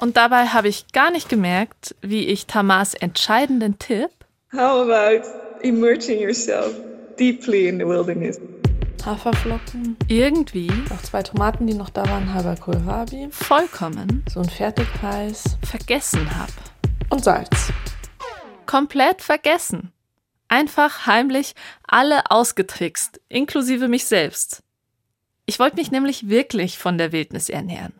[0.00, 4.10] und dabei habe ich gar nicht gemerkt, wie ich Tamars entscheidenden Tipp
[4.52, 5.28] How about
[5.62, 6.74] immersing yourself
[7.18, 8.38] deeply in the wilderness?
[9.04, 15.56] Haferflocken, irgendwie noch zwei Tomaten, die noch da waren, halber Kohlrabi, vollkommen so ein Fertigreis
[15.64, 16.52] vergessen habe.
[17.10, 17.72] und Salz.
[18.66, 19.92] Komplett vergessen.
[20.48, 21.54] Einfach heimlich
[21.86, 24.62] alle ausgetrickst, inklusive mich selbst.
[25.46, 27.94] Ich wollte mich nämlich wirklich von der Wildnis ernähren.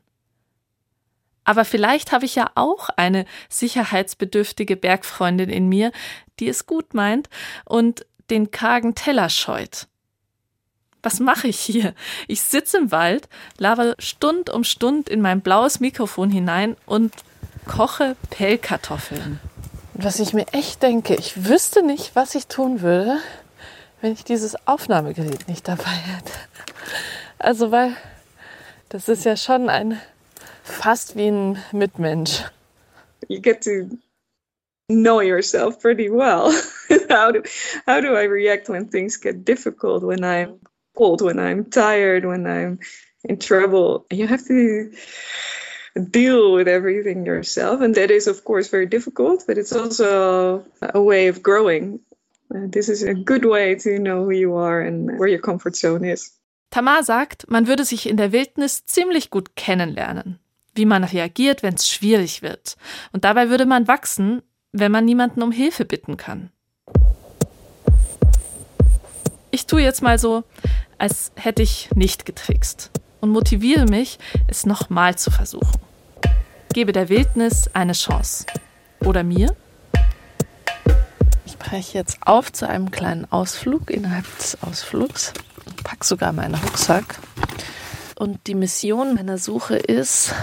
[1.48, 5.92] Aber vielleicht habe ich ja auch eine sicherheitsbedürftige Bergfreundin in mir,
[6.40, 7.30] die es gut meint
[7.64, 9.87] und den kargen Teller scheut.
[11.02, 11.94] Was mache ich hier?
[12.26, 17.14] Ich sitze im Wald, laber Stund um Stund in mein blaues Mikrofon hinein und
[17.66, 19.40] koche Pellkartoffeln.
[19.94, 23.20] Was ich mir echt denke, ich wüsste nicht, was ich tun würde,
[24.02, 26.32] wenn ich dieses Aufnahmegerät nicht dabei hätte.
[27.38, 27.96] Also, weil
[28.90, 29.98] das ist ja schon ein
[30.68, 32.44] fast wie ein Mitmensch.
[33.28, 33.98] You get to
[34.88, 36.50] know yourself pretty well.
[37.09, 37.42] how do
[37.87, 40.02] how do I react when things get difficult?
[40.02, 40.61] When I'm
[40.96, 41.20] cold?
[41.22, 42.24] When I'm tired?
[42.24, 42.78] When I'm
[43.24, 44.07] in trouble?
[44.11, 44.92] You have to
[46.11, 49.44] deal with everything yourself, and that is of course very difficult.
[49.46, 52.00] But it's also a way of growing.
[52.54, 55.76] Uh, this is a good way to know who you are and where your comfort
[55.76, 56.33] zone is.
[56.70, 60.38] Tamar sagt, man würde sich in der Wildnis ziemlich gut kennenlernen,
[60.74, 62.76] wie man reagiert, wenn es schwierig wird.
[63.12, 66.50] Und dabei würde man wachsen, wenn man niemanden um Hilfe bitten kann.
[69.50, 70.44] Ich tue jetzt mal so,
[70.98, 75.81] als hätte ich nicht getrickst und motiviere mich, es nochmal zu versuchen.
[76.72, 78.44] Gebe der Wildnis eine Chance.
[79.00, 79.57] Oder mir?
[81.46, 85.33] Ich breche jetzt auf zu einem kleinen Ausflug innerhalb des Ausflugs.
[85.83, 87.18] Pack sogar meinen Rucksack.
[88.18, 90.35] Und die Mission meiner Suche ist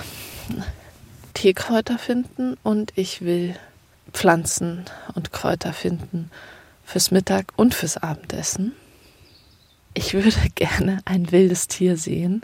[1.33, 3.53] Teekräuter finden und ich will
[4.13, 6.31] Pflanzen und Kräuter finden
[6.85, 8.71] fürs Mittag und fürs Abendessen.
[9.93, 12.43] Ich würde gerne ein wildes Tier sehen.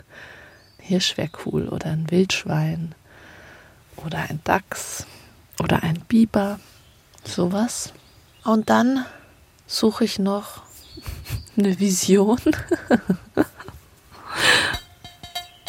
[0.78, 2.94] Hirsch wäre cool oder ein Wildschwein
[4.04, 5.06] oder ein Dachs
[5.62, 6.60] oder ein Biber,
[7.24, 7.94] sowas.
[8.44, 9.06] Und dann
[9.66, 10.60] suche ich noch
[11.56, 12.38] eine Vision.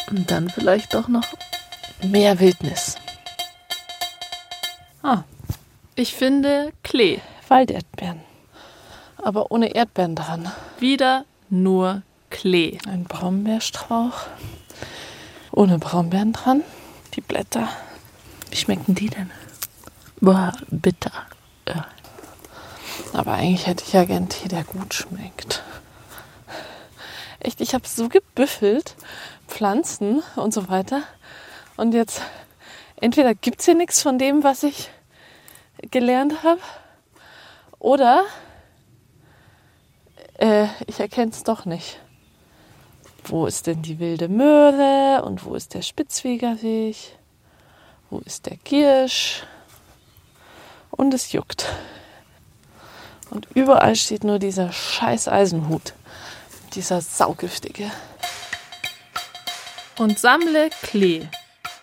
[0.09, 1.25] Und dann vielleicht doch noch
[2.03, 2.95] mehr Wildnis.
[5.01, 5.23] Ah,
[5.95, 7.19] ich finde Klee.
[7.47, 8.21] Walderdbeeren.
[9.17, 10.51] Aber ohne Erdbeeren dran.
[10.79, 12.77] Wieder nur Klee.
[12.87, 14.27] Ein Brombeerstrauch.
[15.51, 16.63] Ohne Brombeeren dran.
[17.13, 17.69] Die Blätter.
[18.49, 19.29] Wie schmecken die denn?
[20.19, 21.11] Boah, bitter.
[21.67, 21.85] Ja.
[23.13, 25.61] Aber eigentlich hätte ich ja gern Tee, der gut schmeckt.
[27.39, 28.95] Echt, ich habe so gebüffelt.
[29.47, 31.03] Pflanzen und so weiter.
[31.77, 32.21] Und jetzt,
[32.97, 34.89] entweder gibt es hier nichts von dem, was ich
[35.91, 36.61] gelernt habe,
[37.79, 38.23] oder
[40.39, 41.99] äh, ich erkenne es doch nicht.
[43.25, 46.95] Wo ist denn die wilde Möhre und wo ist der Spitzwegerweg?
[48.09, 49.43] Wo ist der Giersch?
[50.91, 51.65] Und es juckt.
[53.29, 55.93] Und überall steht nur dieser scheiß Eisenhut.
[56.73, 57.89] Dieser saugiftige.
[59.97, 61.27] Und sammle Klee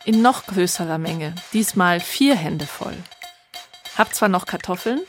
[0.04, 2.96] in noch größerer Menge, diesmal vier Hände voll.
[3.96, 5.00] Hab zwar noch Kartoffeln,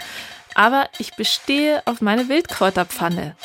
[0.53, 3.35] aber ich bestehe auf meine Wildkräuterpfanne.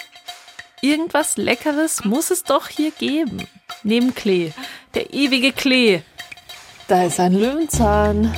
[0.82, 3.46] Irgendwas Leckeres muss es doch hier geben.
[3.82, 4.52] Neben Klee,
[4.94, 6.02] der ewige Klee.
[6.88, 8.32] Da ist ein Löwenzahn.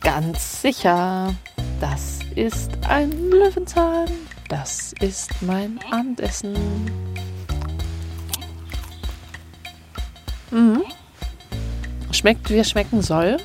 [0.00, 1.34] Ganz sicher.
[1.80, 4.10] Das ist ein Löwenzahn.
[4.48, 7.13] Das ist mein Abendessen.
[10.54, 10.84] Mhm.
[12.12, 13.38] Schmeckt, wie es schmecken soll.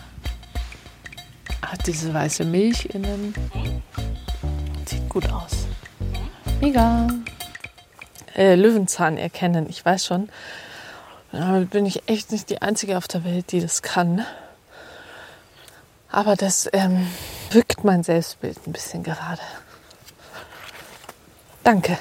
[1.63, 3.33] Hat diese weiße Milch innen.
[4.85, 5.65] Sieht gut aus.
[6.61, 7.07] Mega.
[8.35, 10.29] Äh, Löwenzahn erkennen, ich weiß schon.
[11.31, 14.23] Aber bin ich echt nicht die Einzige auf der Welt, die das kann.
[16.11, 17.07] Aber das ähm,
[17.49, 19.41] wirkt mein Selbstbild ein bisschen gerade.
[21.63, 21.97] Danke.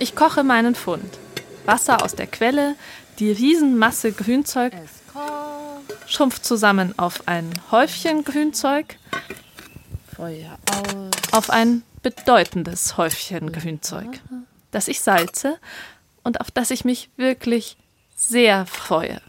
[0.00, 1.18] Ich koche meinen Fund.
[1.68, 2.76] Wasser aus der Quelle,
[3.18, 4.72] die Riesenmasse Grünzeug
[6.06, 8.96] schrumpft zusammen auf ein Häufchen Grünzeug,
[11.30, 14.18] auf ein bedeutendes Häufchen Grünzeug,
[14.70, 15.58] das ich salze
[16.24, 17.76] und auf das ich mich wirklich
[18.16, 19.20] sehr freue.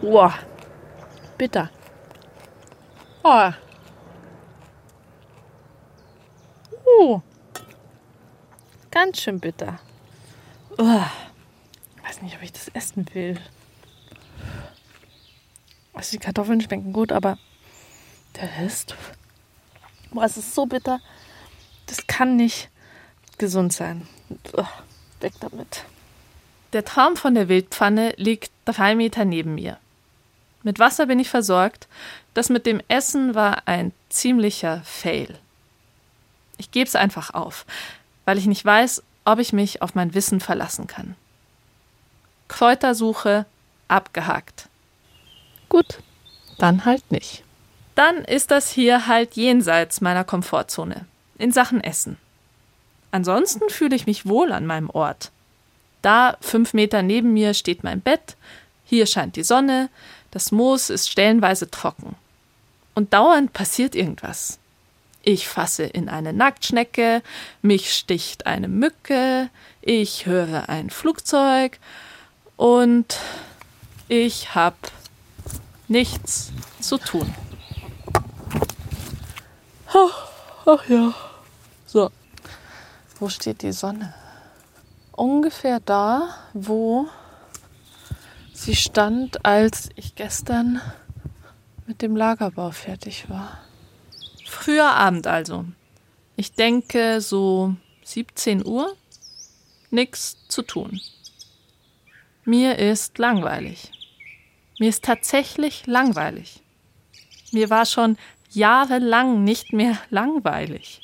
[0.00, 0.34] Boah.
[1.36, 1.70] Bitter.
[3.22, 3.50] Oh.
[7.00, 7.22] Uh.
[8.90, 9.78] Ganz schön bitter.
[10.72, 13.40] Ich weiß nicht, ob ich das essen will.
[15.94, 17.38] Also die Kartoffeln schmecken gut, aber
[18.36, 18.96] der Rest.
[20.10, 21.00] Boah, es ist so bitter.
[21.86, 22.68] Das kann nicht
[23.38, 24.06] gesund sein.
[24.52, 24.66] Oh,
[25.20, 25.84] weg damit.
[26.74, 29.78] Der Traum von der Wildpfanne liegt drei Meter neben mir.
[30.62, 31.88] Mit Wasser bin ich versorgt.
[32.34, 35.38] Das mit dem Essen war ein ziemlicher Fail.
[36.60, 37.64] Ich gebe es einfach auf,
[38.26, 41.16] weil ich nicht weiß, ob ich mich auf mein Wissen verlassen kann.
[42.48, 43.46] Kräutersuche
[43.88, 44.68] abgehakt.
[45.70, 46.00] Gut,
[46.58, 47.44] dann halt nicht.
[47.94, 51.06] Dann ist das hier halt jenseits meiner Komfortzone
[51.38, 52.18] in Sachen Essen.
[53.10, 55.30] Ansonsten fühle ich mich wohl an meinem Ort.
[56.02, 58.36] Da, fünf Meter neben mir, steht mein Bett,
[58.84, 59.88] hier scheint die Sonne,
[60.30, 62.16] das Moos ist stellenweise trocken.
[62.94, 64.59] Und dauernd passiert irgendwas.
[65.22, 67.22] Ich fasse in eine Nacktschnecke,
[67.60, 69.50] mich sticht eine Mücke,
[69.82, 71.78] ich höre ein Flugzeug
[72.56, 73.18] und
[74.08, 74.76] ich habe
[75.88, 77.34] nichts zu tun.
[80.66, 81.12] Ach ja.
[81.86, 82.10] So.
[83.18, 84.14] Wo steht die Sonne?
[85.12, 87.08] Ungefähr da, wo
[88.52, 90.80] sie stand, als ich gestern
[91.86, 93.58] mit dem Lagerbau fertig war.
[94.50, 95.64] Früher Abend also.
[96.34, 98.96] Ich denke so 17 Uhr.
[99.90, 101.00] Nix zu tun.
[102.44, 103.92] Mir ist langweilig.
[104.78, 106.62] Mir ist tatsächlich langweilig.
[107.52, 108.18] Mir war schon
[108.50, 111.00] jahrelang nicht mehr langweilig.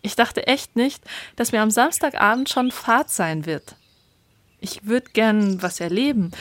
[0.00, 1.04] Ich dachte echt nicht,
[1.36, 3.76] dass mir am Samstagabend schon Fahrt sein wird.
[4.60, 6.32] Ich würde gern was erleben.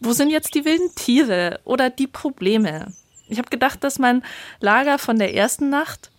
[0.00, 2.92] Wo sind jetzt die wilden Tiere oder die Probleme?
[3.30, 4.22] Ich habe gedacht, dass mein
[4.60, 6.10] Lager von der ersten Nacht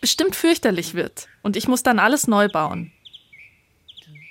[0.00, 2.92] bestimmt fürchterlich wird und ich muss dann alles neu bauen.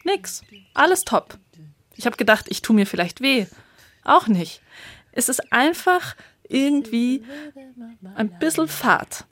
[0.06, 0.42] Nix.
[0.74, 1.38] Alles top.
[1.96, 3.46] Ich habe gedacht, ich tue mir vielleicht weh.
[4.04, 4.62] Auch nicht.
[5.12, 6.16] Es ist einfach
[6.48, 7.24] irgendwie
[8.16, 9.26] ein bisschen fad.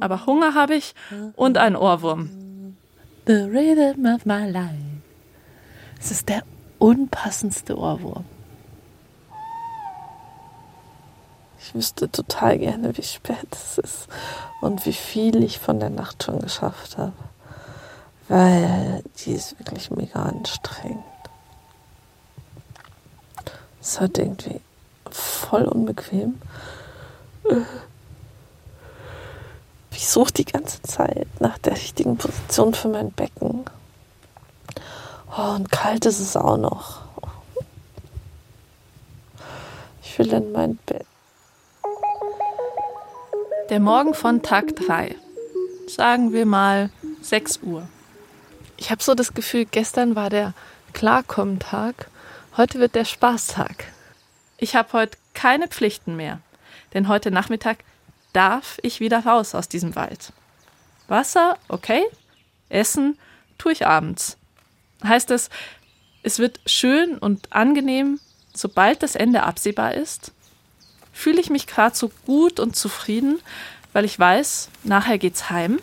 [0.00, 0.94] Aber Hunger habe ich
[1.34, 2.76] und ein Ohrwurm.
[3.26, 4.74] The rhythm of my life.
[5.98, 6.44] Es ist der
[6.78, 8.24] unpassendste Ohrwurm.
[11.60, 14.08] Ich wüsste total gerne, wie spät es ist
[14.60, 17.12] und wie viel ich von der Nacht schon geschafft habe.
[18.28, 21.04] Weil die ist wirklich mega anstrengend.
[23.80, 24.60] Es ist halt irgendwie
[25.10, 26.40] voll unbequem.
[29.92, 33.64] Ich suche die ganze Zeit nach der richtigen Position für mein Becken.
[35.36, 37.02] Oh, und kalt ist es auch noch.
[40.02, 41.07] Ich will in mein Bett.
[43.70, 45.14] Der Morgen von Tag 3.
[45.86, 46.88] Sagen wir mal
[47.20, 47.86] 6 Uhr.
[48.78, 50.54] Ich habe so das Gefühl, gestern war der
[50.94, 52.08] Klarkommen-Tag,
[52.56, 53.92] heute wird der Spaßtag.
[54.56, 56.40] Ich habe heute keine Pflichten mehr,
[56.94, 57.80] denn heute Nachmittag
[58.32, 60.32] darf ich wieder raus aus diesem Wald.
[61.06, 62.04] Wasser, okay.
[62.70, 63.18] Essen
[63.58, 64.38] tue ich abends.
[65.04, 65.50] Heißt es,
[66.22, 68.18] es wird schön und angenehm,
[68.54, 70.32] sobald das Ende absehbar ist?
[71.18, 73.40] Fühle ich mich gerade so gut und zufrieden,
[73.92, 75.80] weil ich weiß, nachher geht's heim.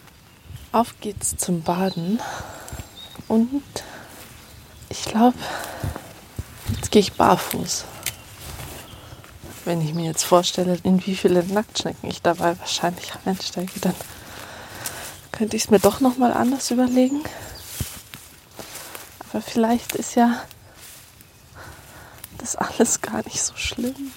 [0.72, 2.22] Auf geht's zum Baden.
[3.28, 3.62] Und
[4.88, 5.38] ich glaube,
[6.74, 7.84] jetzt gehe ich barfuß.
[9.66, 13.96] Wenn ich mir jetzt vorstelle, in wie viele Nacktschnecken ich dabei wahrscheinlich einsteige, dann
[15.34, 17.22] könnte ich es mir doch noch mal anders überlegen.
[19.30, 20.42] Aber vielleicht ist ja
[22.38, 24.14] das alles gar nicht so schlimm.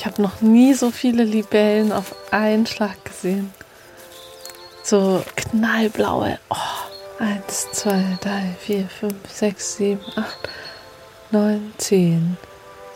[0.00, 3.52] Ich habe noch nie so viele Libellen auf einen Schlag gesehen.
[4.82, 6.38] So knallblaue.
[6.48, 10.48] Oh, eins, zwei, drei, vier, fünf, sechs, sieben, acht,
[11.30, 12.38] neun, zehn,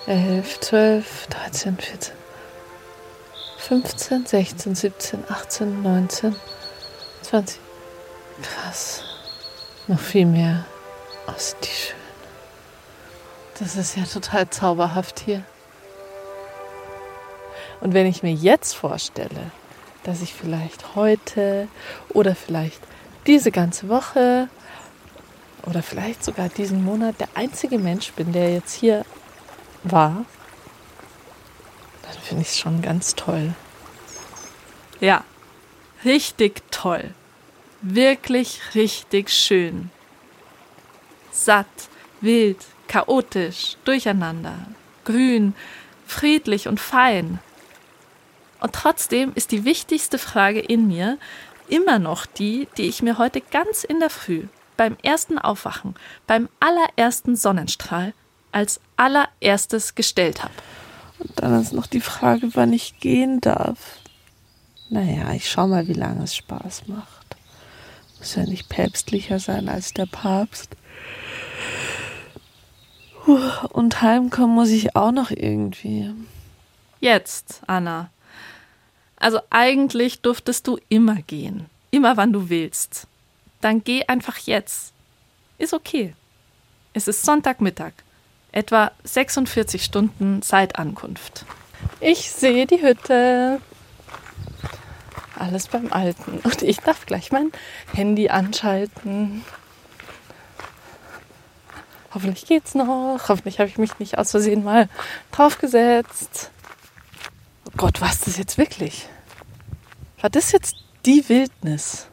[0.07, 2.17] elf, zwölf, dreizehn, vierzehn,
[3.59, 6.35] fünfzehn, sechzehn, siebzehn, achtzehn, neunzehn,
[7.21, 7.61] zwanzig.
[8.41, 9.03] Krass.
[9.89, 10.65] Noch viel mehr.
[11.27, 11.97] Oh, sind die schön.
[13.59, 15.45] Das ist ja total zauberhaft hier.
[17.85, 19.51] Und wenn ich mir jetzt vorstelle,
[20.05, 21.69] dass ich vielleicht heute
[22.09, 22.81] oder vielleicht
[23.27, 24.49] diese ganze Woche
[25.67, 29.05] oder vielleicht sogar diesen Monat der einzige Mensch bin, der jetzt hier
[29.83, 30.25] war,
[32.05, 33.53] dann finde ich es schon ganz toll.
[34.99, 35.23] Ja,
[36.07, 37.11] richtig toll.
[37.83, 39.91] Wirklich richtig schön.
[41.31, 41.67] Satt,
[42.23, 44.57] wild, chaotisch, durcheinander,
[45.05, 45.55] grün,
[46.07, 47.41] friedlich und fein.
[48.65, 51.19] Und trotzdem ist die wichtigste Frage in mir
[51.69, 54.45] immer noch die, die ich mir heute ganz in der Früh,
[54.79, 55.97] beim ersten Aufwachen,
[56.27, 58.15] beim allerersten Sonnenstrahl,
[58.53, 60.55] als allererstes gestellt habe.
[61.19, 63.99] Und dann ist noch die Frage, wann ich gehen darf.
[64.89, 67.37] Naja, ich schau mal, wie lange es Spaß macht.
[68.17, 70.75] Muss ja nicht päpstlicher sein als der Papst.
[73.69, 76.15] Und heimkommen muss ich auch noch irgendwie.
[77.01, 78.09] Jetzt, Anna,
[79.25, 81.65] also eigentlich durftest du immer gehen.
[81.91, 83.07] Immer wann du willst.
[83.63, 84.93] Dann geh einfach jetzt.
[85.57, 86.15] Ist okay.
[86.93, 87.93] Es ist Sonntagmittag.
[88.53, 91.47] Etwa 46 Stunden seit Ankunft.
[92.01, 93.63] Ich sehe die Hütte.
[95.39, 96.41] Alles beim Alten.
[96.41, 97.51] Und ich darf gleich mein
[97.95, 99.43] Handy anschalten.
[102.13, 103.21] Hoffentlich geht's noch.
[103.27, 104.91] Hoffentlich habe ich mich nicht aus Versehen mal
[105.33, 106.51] draufgesetzt.
[107.67, 109.09] Oh Gott, was ist das jetzt wirklich?
[110.25, 112.07] War das jetzt die Wildnis?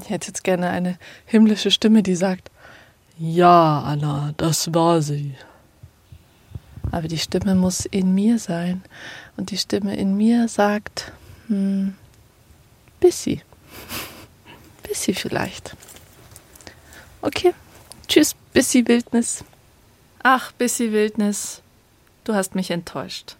[0.00, 2.52] Ich hätte jetzt gerne eine himmlische Stimme, die sagt,
[3.18, 5.34] ja, Anna, das war sie.
[6.92, 8.84] Aber die Stimme muss in mir sein.
[9.36, 11.10] Und die Stimme in mir sagt,
[11.48, 11.96] hm,
[13.00, 13.42] Bissi.
[14.84, 15.76] Bissi vielleicht.
[17.22, 17.54] Okay.
[18.06, 19.42] Tschüss, Bissi Wildnis.
[20.22, 21.60] Ach, Bissi Wildnis,
[22.22, 23.34] du hast mich enttäuscht.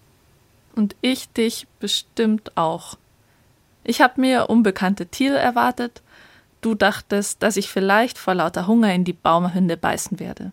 [0.75, 2.97] Und ich dich bestimmt auch.
[3.89, 6.03] Ich habe mir unbekannte Tiere erwartet.
[6.61, 10.53] Du dachtest, dass ich vielleicht vor lauter Hunger in die Baumhünde beißen werde.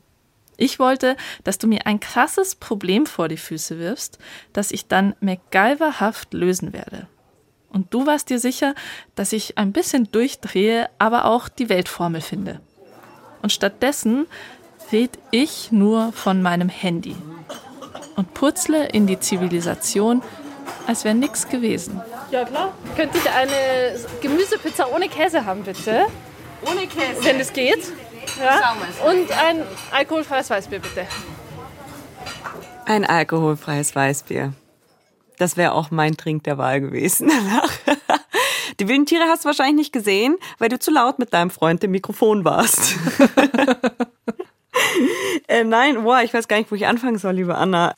[0.56, 4.20] Ich wollte, dass du mir ein krasses Problem vor die Füße wirfst,
[4.54, 7.08] das ich dann MacGyverhaft lösen werde.
[7.68, 8.74] Und du warst dir sicher,
[9.16, 12.62] dass ich ein bisschen durchdrehe, aber auch die Weltformel finde.
[13.42, 14.28] Und stattdessen
[14.94, 17.18] red ich nur von meinem Handy
[18.16, 20.22] und purzle in die Zivilisation,
[20.88, 22.02] als wäre nichts gewesen.
[22.32, 22.74] Ja, klar.
[22.96, 26.08] Könnte ich eine Gemüsepizza ohne Käse haben, bitte?
[26.70, 27.24] Ohne Käse.
[27.24, 27.92] Wenn es geht.
[28.40, 28.76] Ja.
[29.08, 31.08] Und ein alkoholfreies Weißbier, bitte.
[32.86, 34.54] Ein alkoholfreies Weißbier.
[35.38, 37.72] Das wäre auch mein Trink der Wahl gewesen danach.
[38.80, 41.84] Die wilden Tiere hast du wahrscheinlich nicht gesehen, weil du zu laut mit deinem Freund
[41.84, 42.96] im Mikrofon warst.
[45.48, 47.94] Äh, nein, boah, ich weiß gar nicht, wo ich anfangen soll, liebe Anna.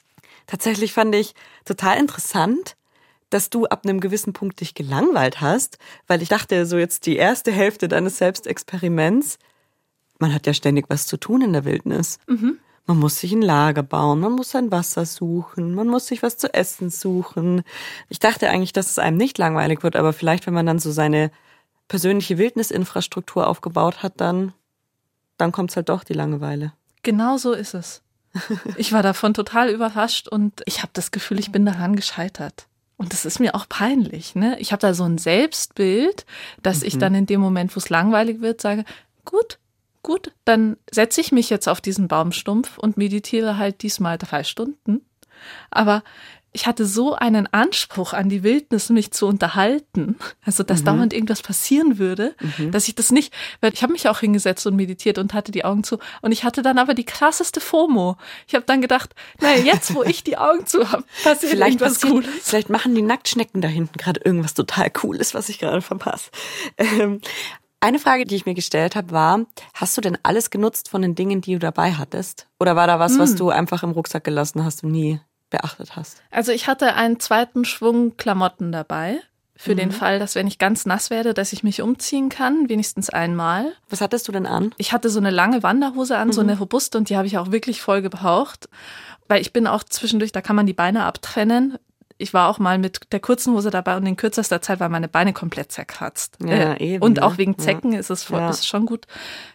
[0.47, 1.35] Tatsächlich fand ich
[1.65, 2.75] total interessant,
[3.29, 5.77] dass du ab einem gewissen Punkt dich gelangweilt hast,
[6.07, 9.37] weil ich dachte, so jetzt die erste Hälfte deines Selbstexperiments,
[10.19, 12.19] man hat ja ständig was zu tun in der Wildnis.
[12.85, 16.37] Man muss sich ein Lager bauen, man muss sein Wasser suchen, man muss sich was
[16.37, 17.63] zu essen suchen.
[18.07, 20.91] Ich dachte eigentlich, dass es einem nicht langweilig wird, aber vielleicht, wenn man dann so
[20.93, 21.29] seine
[21.89, 24.53] persönliche Wildnisinfrastruktur aufgebaut hat, dann,
[25.37, 26.71] dann kommt halt doch die Langeweile.
[27.03, 28.01] Genau so ist es.
[28.77, 32.67] Ich war davon total überrascht und ich habe das Gefühl, ich bin daran gescheitert.
[32.97, 34.35] Und das ist mir auch peinlich.
[34.35, 34.59] Ne?
[34.59, 36.25] Ich habe da so ein Selbstbild,
[36.63, 38.85] dass ich dann in dem Moment, wo es langweilig wird, sage,
[39.23, 39.59] gut,
[40.01, 45.01] gut, dann setze ich mich jetzt auf diesen Baumstumpf und meditiere halt diesmal drei Stunden.
[45.69, 46.03] Aber
[46.57, 51.43] ich hatte so einen Anspruch an die Wildnis, mich zu unterhalten, also dass dauernd irgendwas
[51.43, 52.33] passieren würde,
[52.71, 53.31] dass ich das nicht,
[53.61, 56.43] weil ich habe mich auch hingesetzt und meditiert und hatte die Augen zu und ich
[56.43, 58.17] hatte dann aber die krasseste FOMO.
[58.47, 61.99] Ich habe dann gedacht, naja, jetzt wo ich die Augen zu habe, passiert Vielleicht, irgendwas
[61.99, 62.41] passiert, Cooles.
[62.41, 66.31] vielleicht machen die Nacktschnecken da hinten gerade irgendwas total Cooles, was ich gerade verpasse.
[66.77, 67.21] Ähm,
[67.81, 69.45] eine Frage, die ich mir gestellt habe, war,
[69.75, 72.47] hast du denn alles genutzt von den Dingen, die du dabei hattest?
[72.59, 75.19] Oder war da was, was du einfach im Rucksack gelassen hast und nie
[75.49, 76.21] beachtet hast?
[76.31, 79.19] Also ich hatte einen zweiten Schwung Klamotten dabei.
[79.59, 83.09] Für den Fall, dass wenn ich ganz nass werde, dass ich mich umziehen kann, wenigstens
[83.09, 83.73] einmal.
[83.89, 84.75] Was hattest du denn an?
[84.77, 87.49] Ich hatte so eine lange Wanderhose an, so eine robuste und die habe ich auch
[87.51, 88.69] wirklich voll gebraucht.
[89.27, 91.79] Weil ich bin auch zwischendurch, da kann man die Beine abtrennen.
[92.19, 95.07] Ich war auch mal mit der kurzen Hose dabei und in kürzester Zeit waren meine
[95.07, 96.37] Beine komplett zerkratzt.
[96.39, 97.23] Ja, Äh, eben, und ne?
[97.23, 97.57] auch wegen Ja.
[97.57, 98.49] Zecken ist es voll, Ja.
[98.51, 99.07] ist schon gut.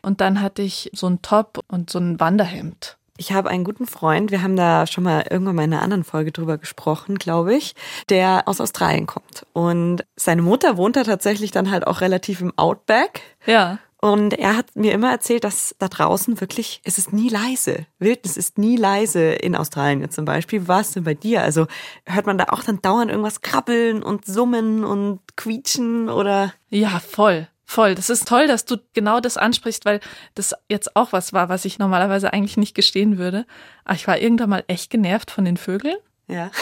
[0.02, 2.98] Und dann hatte ich so einen Top und so ein Wanderhemd.
[3.18, 6.04] Ich habe einen guten Freund, wir haben da schon mal irgendwann mal in einer anderen
[6.04, 7.74] Folge drüber gesprochen, glaube ich,
[8.08, 9.46] der aus Australien kommt.
[9.52, 13.20] Und seine Mutter wohnt da tatsächlich dann halt auch relativ im Outback.
[13.46, 13.78] Ja.
[14.00, 17.86] Und er hat mir immer erzählt, dass da draußen wirklich, es ist nie leise.
[18.00, 20.62] Wildnis ist nie leise in Australien jetzt zum Beispiel.
[20.62, 21.42] Wie war es denn bei dir?
[21.42, 21.68] Also
[22.06, 26.52] hört man da auch dann dauernd irgendwas krabbeln und summen und quietschen oder?
[26.68, 27.46] Ja, voll.
[27.72, 27.94] Voll.
[27.94, 30.00] Das ist toll, dass du genau das ansprichst, weil
[30.34, 33.46] das jetzt auch was war, was ich normalerweise eigentlich nicht gestehen würde.
[33.86, 35.96] Aber ich war irgendwann mal echt genervt von den Vögeln.
[36.28, 36.50] Ja.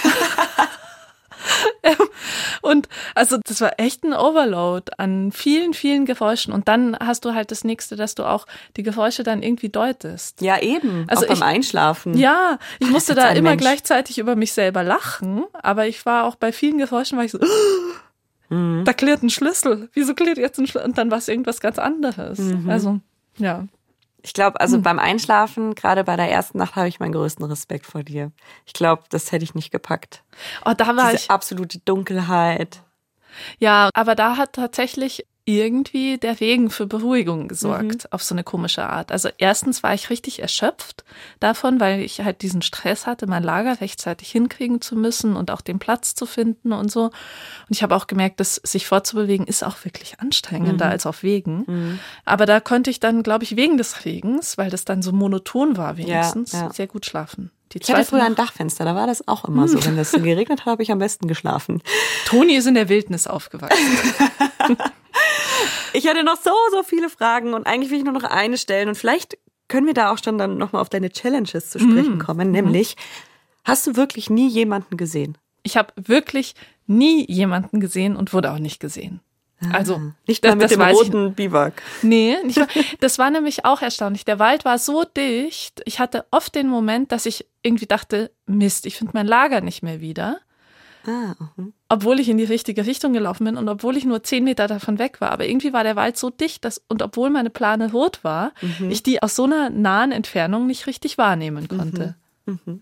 [2.62, 6.52] Und also das war echt ein Overload an vielen, vielen Geräuschen.
[6.52, 8.46] Und dann hast du halt das nächste, dass du auch
[8.76, 10.40] die Geräusche dann irgendwie deutest.
[10.42, 11.06] Ja, eben.
[11.08, 12.16] Also auch beim ich- Einschlafen.
[12.16, 13.62] Ja, ich musste da immer Mensch.
[13.62, 17.38] gleichzeitig über mich selber lachen, aber ich war auch bei vielen Geräuschen, war ich so,
[18.50, 19.88] da klirrt ein Schlüssel.
[19.92, 20.88] Wieso klirrt jetzt ein Schlüssel?
[20.88, 22.40] Und dann war es irgendwas ganz anderes.
[22.66, 23.00] Also,
[23.38, 23.66] ja.
[24.22, 27.86] Ich glaube, also beim Einschlafen, gerade bei der ersten Nacht, habe ich meinen größten Respekt
[27.86, 28.32] vor dir.
[28.66, 30.24] Ich glaube, das hätte ich nicht gepackt.
[30.66, 31.30] Oh, da war Diese ich.
[31.30, 32.82] absolute Dunkelheit.
[33.58, 38.88] Ja, aber da hat tatsächlich irgendwie der Regen für Beruhigung gesorgt, auf so eine komische
[38.88, 39.10] Art.
[39.10, 41.04] Also erstens war ich richtig erschöpft
[41.40, 45.60] davon, weil ich halt diesen Stress hatte, mein Lager rechtzeitig hinkriegen zu müssen und auch
[45.60, 47.04] den Platz zu finden und so.
[47.04, 47.12] Und
[47.70, 51.98] ich habe auch gemerkt, dass sich fortzubewegen ist auch wirklich anstrengender als auf Wegen.
[52.24, 55.76] Aber da konnte ich dann, glaube ich, wegen des Regens, weil das dann so monoton
[55.76, 56.72] war wenigstens, ja.
[56.72, 57.50] sehr gut schlafen.
[57.72, 59.84] Die Ich hatte früher ein Dachfenster, da war das auch immer so.
[59.84, 61.82] Wenn es geregnet hat, habe ich am besten geschlafen.
[62.26, 63.78] Toni ist in der Wildnis aufgewachsen.
[65.92, 68.88] Ich hatte noch so, so viele Fragen und eigentlich will ich nur noch eine stellen
[68.88, 72.50] und vielleicht können wir da auch schon dann nochmal auf deine Challenges zu sprechen kommen,
[72.50, 72.96] nämlich
[73.64, 75.36] hast du wirklich nie jemanden gesehen?
[75.62, 76.54] Ich habe wirklich
[76.86, 79.20] nie jemanden gesehen und wurde auch nicht gesehen.
[79.72, 81.82] Also Nicht mal das- mit das dem roten Biwak.
[82.02, 82.58] Nee, nicht
[83.00, 84.24] das war nämlich auch erstaunlich.
[84.24, 85.82] Der Wald war so dicht.
[85.84, 89.82] Ich hatte oft den Moment, dass ich irgendwie dachte, Mist, ich finde mein Lager nicht
[89.82, 90.38] mehr wieder.
[91.06, 91.72] Ah, mhm.
[91.88, 94.98] Obwohl ich in die richtige Richtung gelaufen bin und obwohl ich nur zehn Meter davon
[94.98, 95.30] weg war.
[95.30, 98.52] Aber irgendwie war der Wald so dicht, dass, und obwohl meine Plane rot war,
[98.90, 102.16] ich die aus so einer nahen Entfernung nicht richtig wahrnehmen konnte.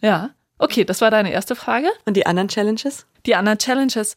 [0.01, 0.31] Ja.
[0.59, 1.89] Okay, das war deine erste Frage.
[2.07, 3.07] Und die anderen Challenges?
[3.27, 4.17] Die anderen Challenges.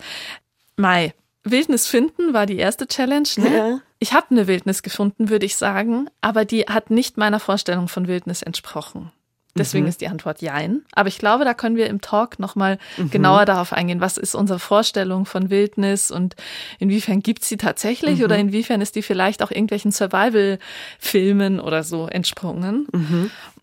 [0.78, 1.14] Mai.
[1.44, 3.28] Wildnis finden war die erste Challenge.
[3.38, 3.56] Ne?
[3.56, 3.80] Ja.
[4.00, 8.08] Ich habe eine Wildnis gefunden, würde ich sagen, aber die hat nicht meiner Vorstellung von
[8.08, 9.12] Wildnis entsprochen.
[9.54, 10.84] Deswegen ist die Antwort Jein.
[10.94, 12.78] Aber ich glaube, da können wir im Talk nochmal
[13.10, 16.36] genauer darauf eingehen, was ist unsere Vorstellung von Wildnis und
[16.80, 22.88] inwiefern gibt's sie tatsächlich oder inwiefern ist die vielleicht auch irgendwelchen Survival-Filmen oder so entsprungen.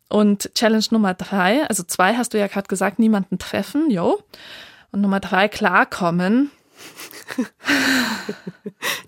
[0.09, 4.23] Und Challenge Nummer drei, also zwei hast du ja gerade gesagt, niemanden treffen, jo.
[4.93, 6.51] Und Nummer drei, klarkommen.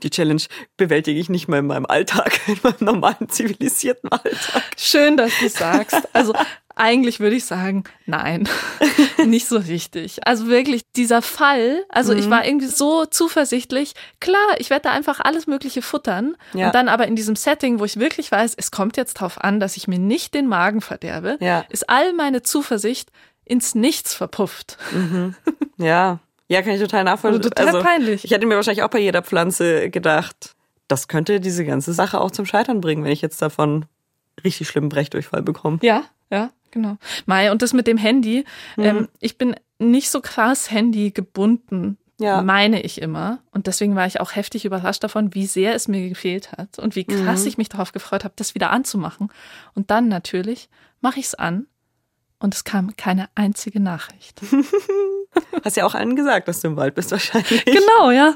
[0.02, 0.42] Die Challenge
[0.76, 4.62] bewältige ich nicht mehr in meinem Alltag, in meinem normalen zivilisierten Alltag.
[4.76, 6.08] Schön, dass du sagst.
[6.14, 6.34] Also
[6.76, 8.48] eigentlich würde ich sagen, nein,
[9.26, 10.26] nicht so richtig.
[10.26, 12.20] Also wirklich dieser Fall, also mhm.
[12.20, 16.66] ich war irgendwie so zuversichtlich, klar, ich werde da einfach alles Mögliche futtern ja.
[16.66, 19.60] und dann aber in diesem Setting, wo ich wirklich weiß, es kommt jetzt darauf an,
[19.60, 21.64] dass ich mir nicht den Magen verderbe, ja.
[21.68, 23.10] ist all meine Zuversicht
[23.44, 24.78] ins Nichts verpufft.
[24.92, 25.34] Mhm.
[25.76, 26.20] Ja.
[26.51, 27.38] Ja, kann ich total nachvollziehen.
[27.38, 28.24] Also total also, peinlich.
[28.24, 30.57] Ich hätte mir wahrscheinlich auch bei jeder Pflanze gedacht,
[30.88, 33.86] das könnte diese ganze Sache auch zum Scheitern bringen, wenn ich jetzt davon
[34.42, 35.78] richtig schlimmen Brechdurchfall bekomme.
[35.82, 36.96] Ja, ja, genau.
[37.26, 38.44] Mai, und das mit dem Handy,
[38.76, 38.84] mhm.
[38.84, 41.98] ähm, ich bin nicht so krass Handy gebunden.
[42.18, 42.42] Ja.
[42.42, 43.38] Meine ich immer.
[43.53, 46.96] Und deswegen war ich auch heftig überrascht davon, wie sehr es mir gefehlt hat und
[46.96, 47.46] wie krass mhm.
[47.46, 49.32] ich mich darauf gefreut habe, das wieder anzumachen.
[49.74, 50.68] Und dann natürlich
[51.01, 51.66] mache ich es an
[52.41, 54.41] und es kam keine einzige Nachricht.
[55.64, 57.64] Hast ja auch allen gesagt, dass du im Wald bist wahrscheinlich.
[57.64, 58.34] Genau, ja.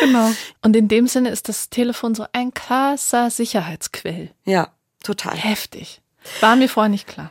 [0.00, 0.30] Genau.
[0.60, 4.30] Und in dem Sinne ist das Telefon so ein krasser Sicherheitsquell.
[4.44, 4.68] Ja,
[5.02, 5.36] total.
[5.36, 6.02] Heftig.
[6.40, 7.30] War mir vorher nicht klar.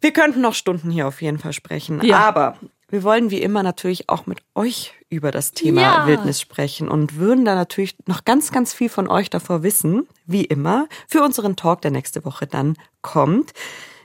[0.00, 2.04] Wir könnten noch Stunden hier auf jeden Fall sprechen.
[2.04, 2.18] Ja.
[2.18, 2.58] Aber
[2.88, 6.06] wir wollen wie immer natürlich auch mit euch über das Thema ja.
[6.06, 10.44] Wildnis sprechen und würden da natürlich noch ganz, ganz viel von euch davor wissen, wie
[10.44, 13.52] immer, für unseren Talk, der nächste Woche dann kommt.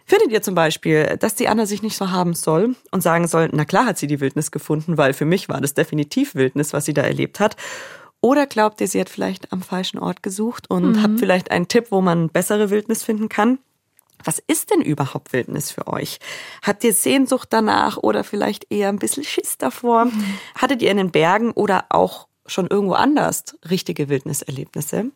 [0.10, 3.49] Findet ihr zum Beispiel, dass die Anna sich nicht so haben soll und sagen soll,
[3.51, 6.86] na klar hat sie die Wildnis gefunden, weil für mich war das definitiv Wildnis, was
[6.86, 7.58] sie da erlebt hat.
[8.22, 11.03] Oder glaubt ihr, sie hat vielleicht am falschen Ort gesucht und mhm.
[11.03, 13.60] habt vielleicht einen Tipp, wo man bessere Wildnis finden kann?
[14.24, 16.20] Was ist denn überhaupt Wildnis für euch?
[16.64, 20.05] Habt ihr Sehnsucht danach oder vielleicht eher ein bisschen Schiss davor?
[20.05, 20.39] Mhm.
[20.55, 25.12] Hattet ihr in den Bergen oder auch schon irgendwo anders richtige Wildniserlebnisse?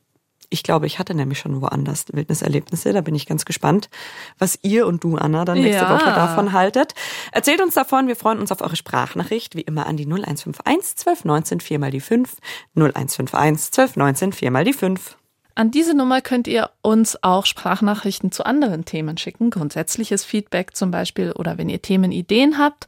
[0.53, 2.91] Ich glaube, ich hatte nämlich schon woanders Wildniserlebnisse.
[2.91, 3.89] Da bin ich ganz gespannt,
[4.37, 5.89] was ihr und du, Anna, dann nächste ja.
[5.89, 6.93] Woche davon haltet.
[7.31, 8.07] Erzählt uns davon.
[8.07, 12.01] Wir freuen uns auf eure Sprachnachricht, wie immer an die 0151 1219 4 mal die
[12.01, 12.35] 5.
[12.75, 15.17] 0151 1219 4 mal die 5.
[15.55, 20.91] An diese Nummer könnt ihr uns auch Sprachnachrichten zu anderen Themen schicken, grundsätzliches Feedback zum
[20.91, 22.87] Beispiel oder wenn ihr Themenideen habt.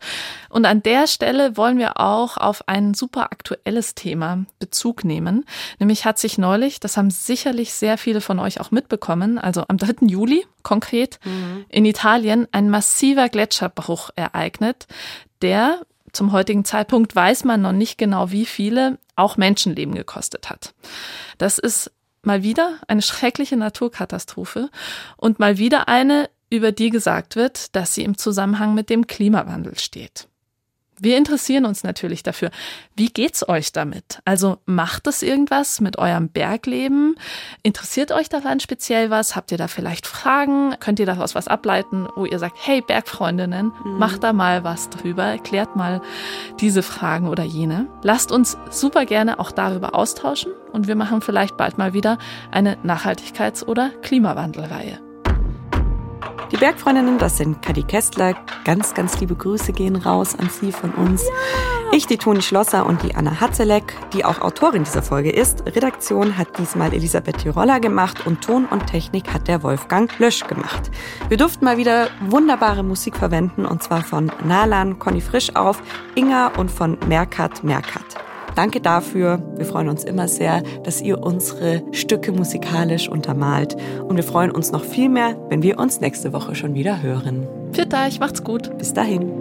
[0.50, 5.46] Und an der Stelle wollen wir auch auf ein super aktuelles Thema Bezug nehmen.
[5.80, 9.78] Nämlich hat sich neulich, das haben sicherlich sehr viele von euch auch mitbekommen, also am
[9.78, 10.08] 3.
[10.08, 11.66] Juli konkret mhm.
[11.70, 14.88] in Italien ein massiver Gletscherbruch ereignet,
[15.42, 15.82] der
[16.14, 20.74] zum heutigen Zeitpunkt weiß man noch nicht genau, wie viele auch Menschenleben gekostet hat.
[21.38, 21.92] Das ist
[22.26, 24.70] mal wieder eine schreckliche Naturkatastrophe
[25.18, 29.78] und mal wieder eine, über die gesagt wird, dass sie im Zusammenhang mit dem Klimawandel
[29.78, 30.28] steht.
[31.00, 32.52] Wir interessieren uns natürlich dafür.
[32.96, 34.20] Wie geht's euch damit?
[34.26, 37.16] Also macht es irgendwas mit eurem Bergleben?
[37.64, 39.36] Interessiert euch daran speziell was?
[39.36, 40.76] Habt ihr da vielleicht Fragen?
[40.80, 43.98] Könnt ihr daraus was ableiten, wo ihr sagt, hey Bergfreundinnen, mhm.
[43.98, 46.02] macht da mal was drüber, erklärt mal
[46.60, 47.88] diese Fragen oder jene.
[48.02, 52.18] Lasst uns super gerne auch darüber austauschen und wir machen vielleicht bald mal wieder
[52.52, 55.13] eine Nachhaltigkeits- oder Klimawandelreihe.
[56.52, 58.36] Die Bergfreundinnen, das sind Kadi Kästler.
[58.66, 61.24] Ganz, ganz liebe Grüße gehen raus an Sie von uns.
[61.92, 65.66] Ich, die Toni Schlosser und die Anna Hatzelek, die auch Autorin dieser Folge ist.
[65.66, 70.92] Redaktion hat diesmal Elisabeth Tiroller gemacht und Ton und Technik hat der Wolfgang Lösch gemacht.
[71.30, 75.82] Wir durften mal wieder wunderbare Musik verwenden und zwar von Nalan, Conny Frisch auf,
[76.16, 78.04] Inga und von Merkat Merkat.
[78.56, 79.42] Danke dafür.
[79.58, 83.76] Wir freuen uns immer sehr, dass ihr unsere Stücke musikalisch untermalt.
[84.08, 87.48] Und wir freuen uns noch viel mehr, wenn wir uns nächste Woche schon wieder hören.
[87.72, 88.78] Für euch, macht's gut.
[88.78, 89.32] Bis dahin.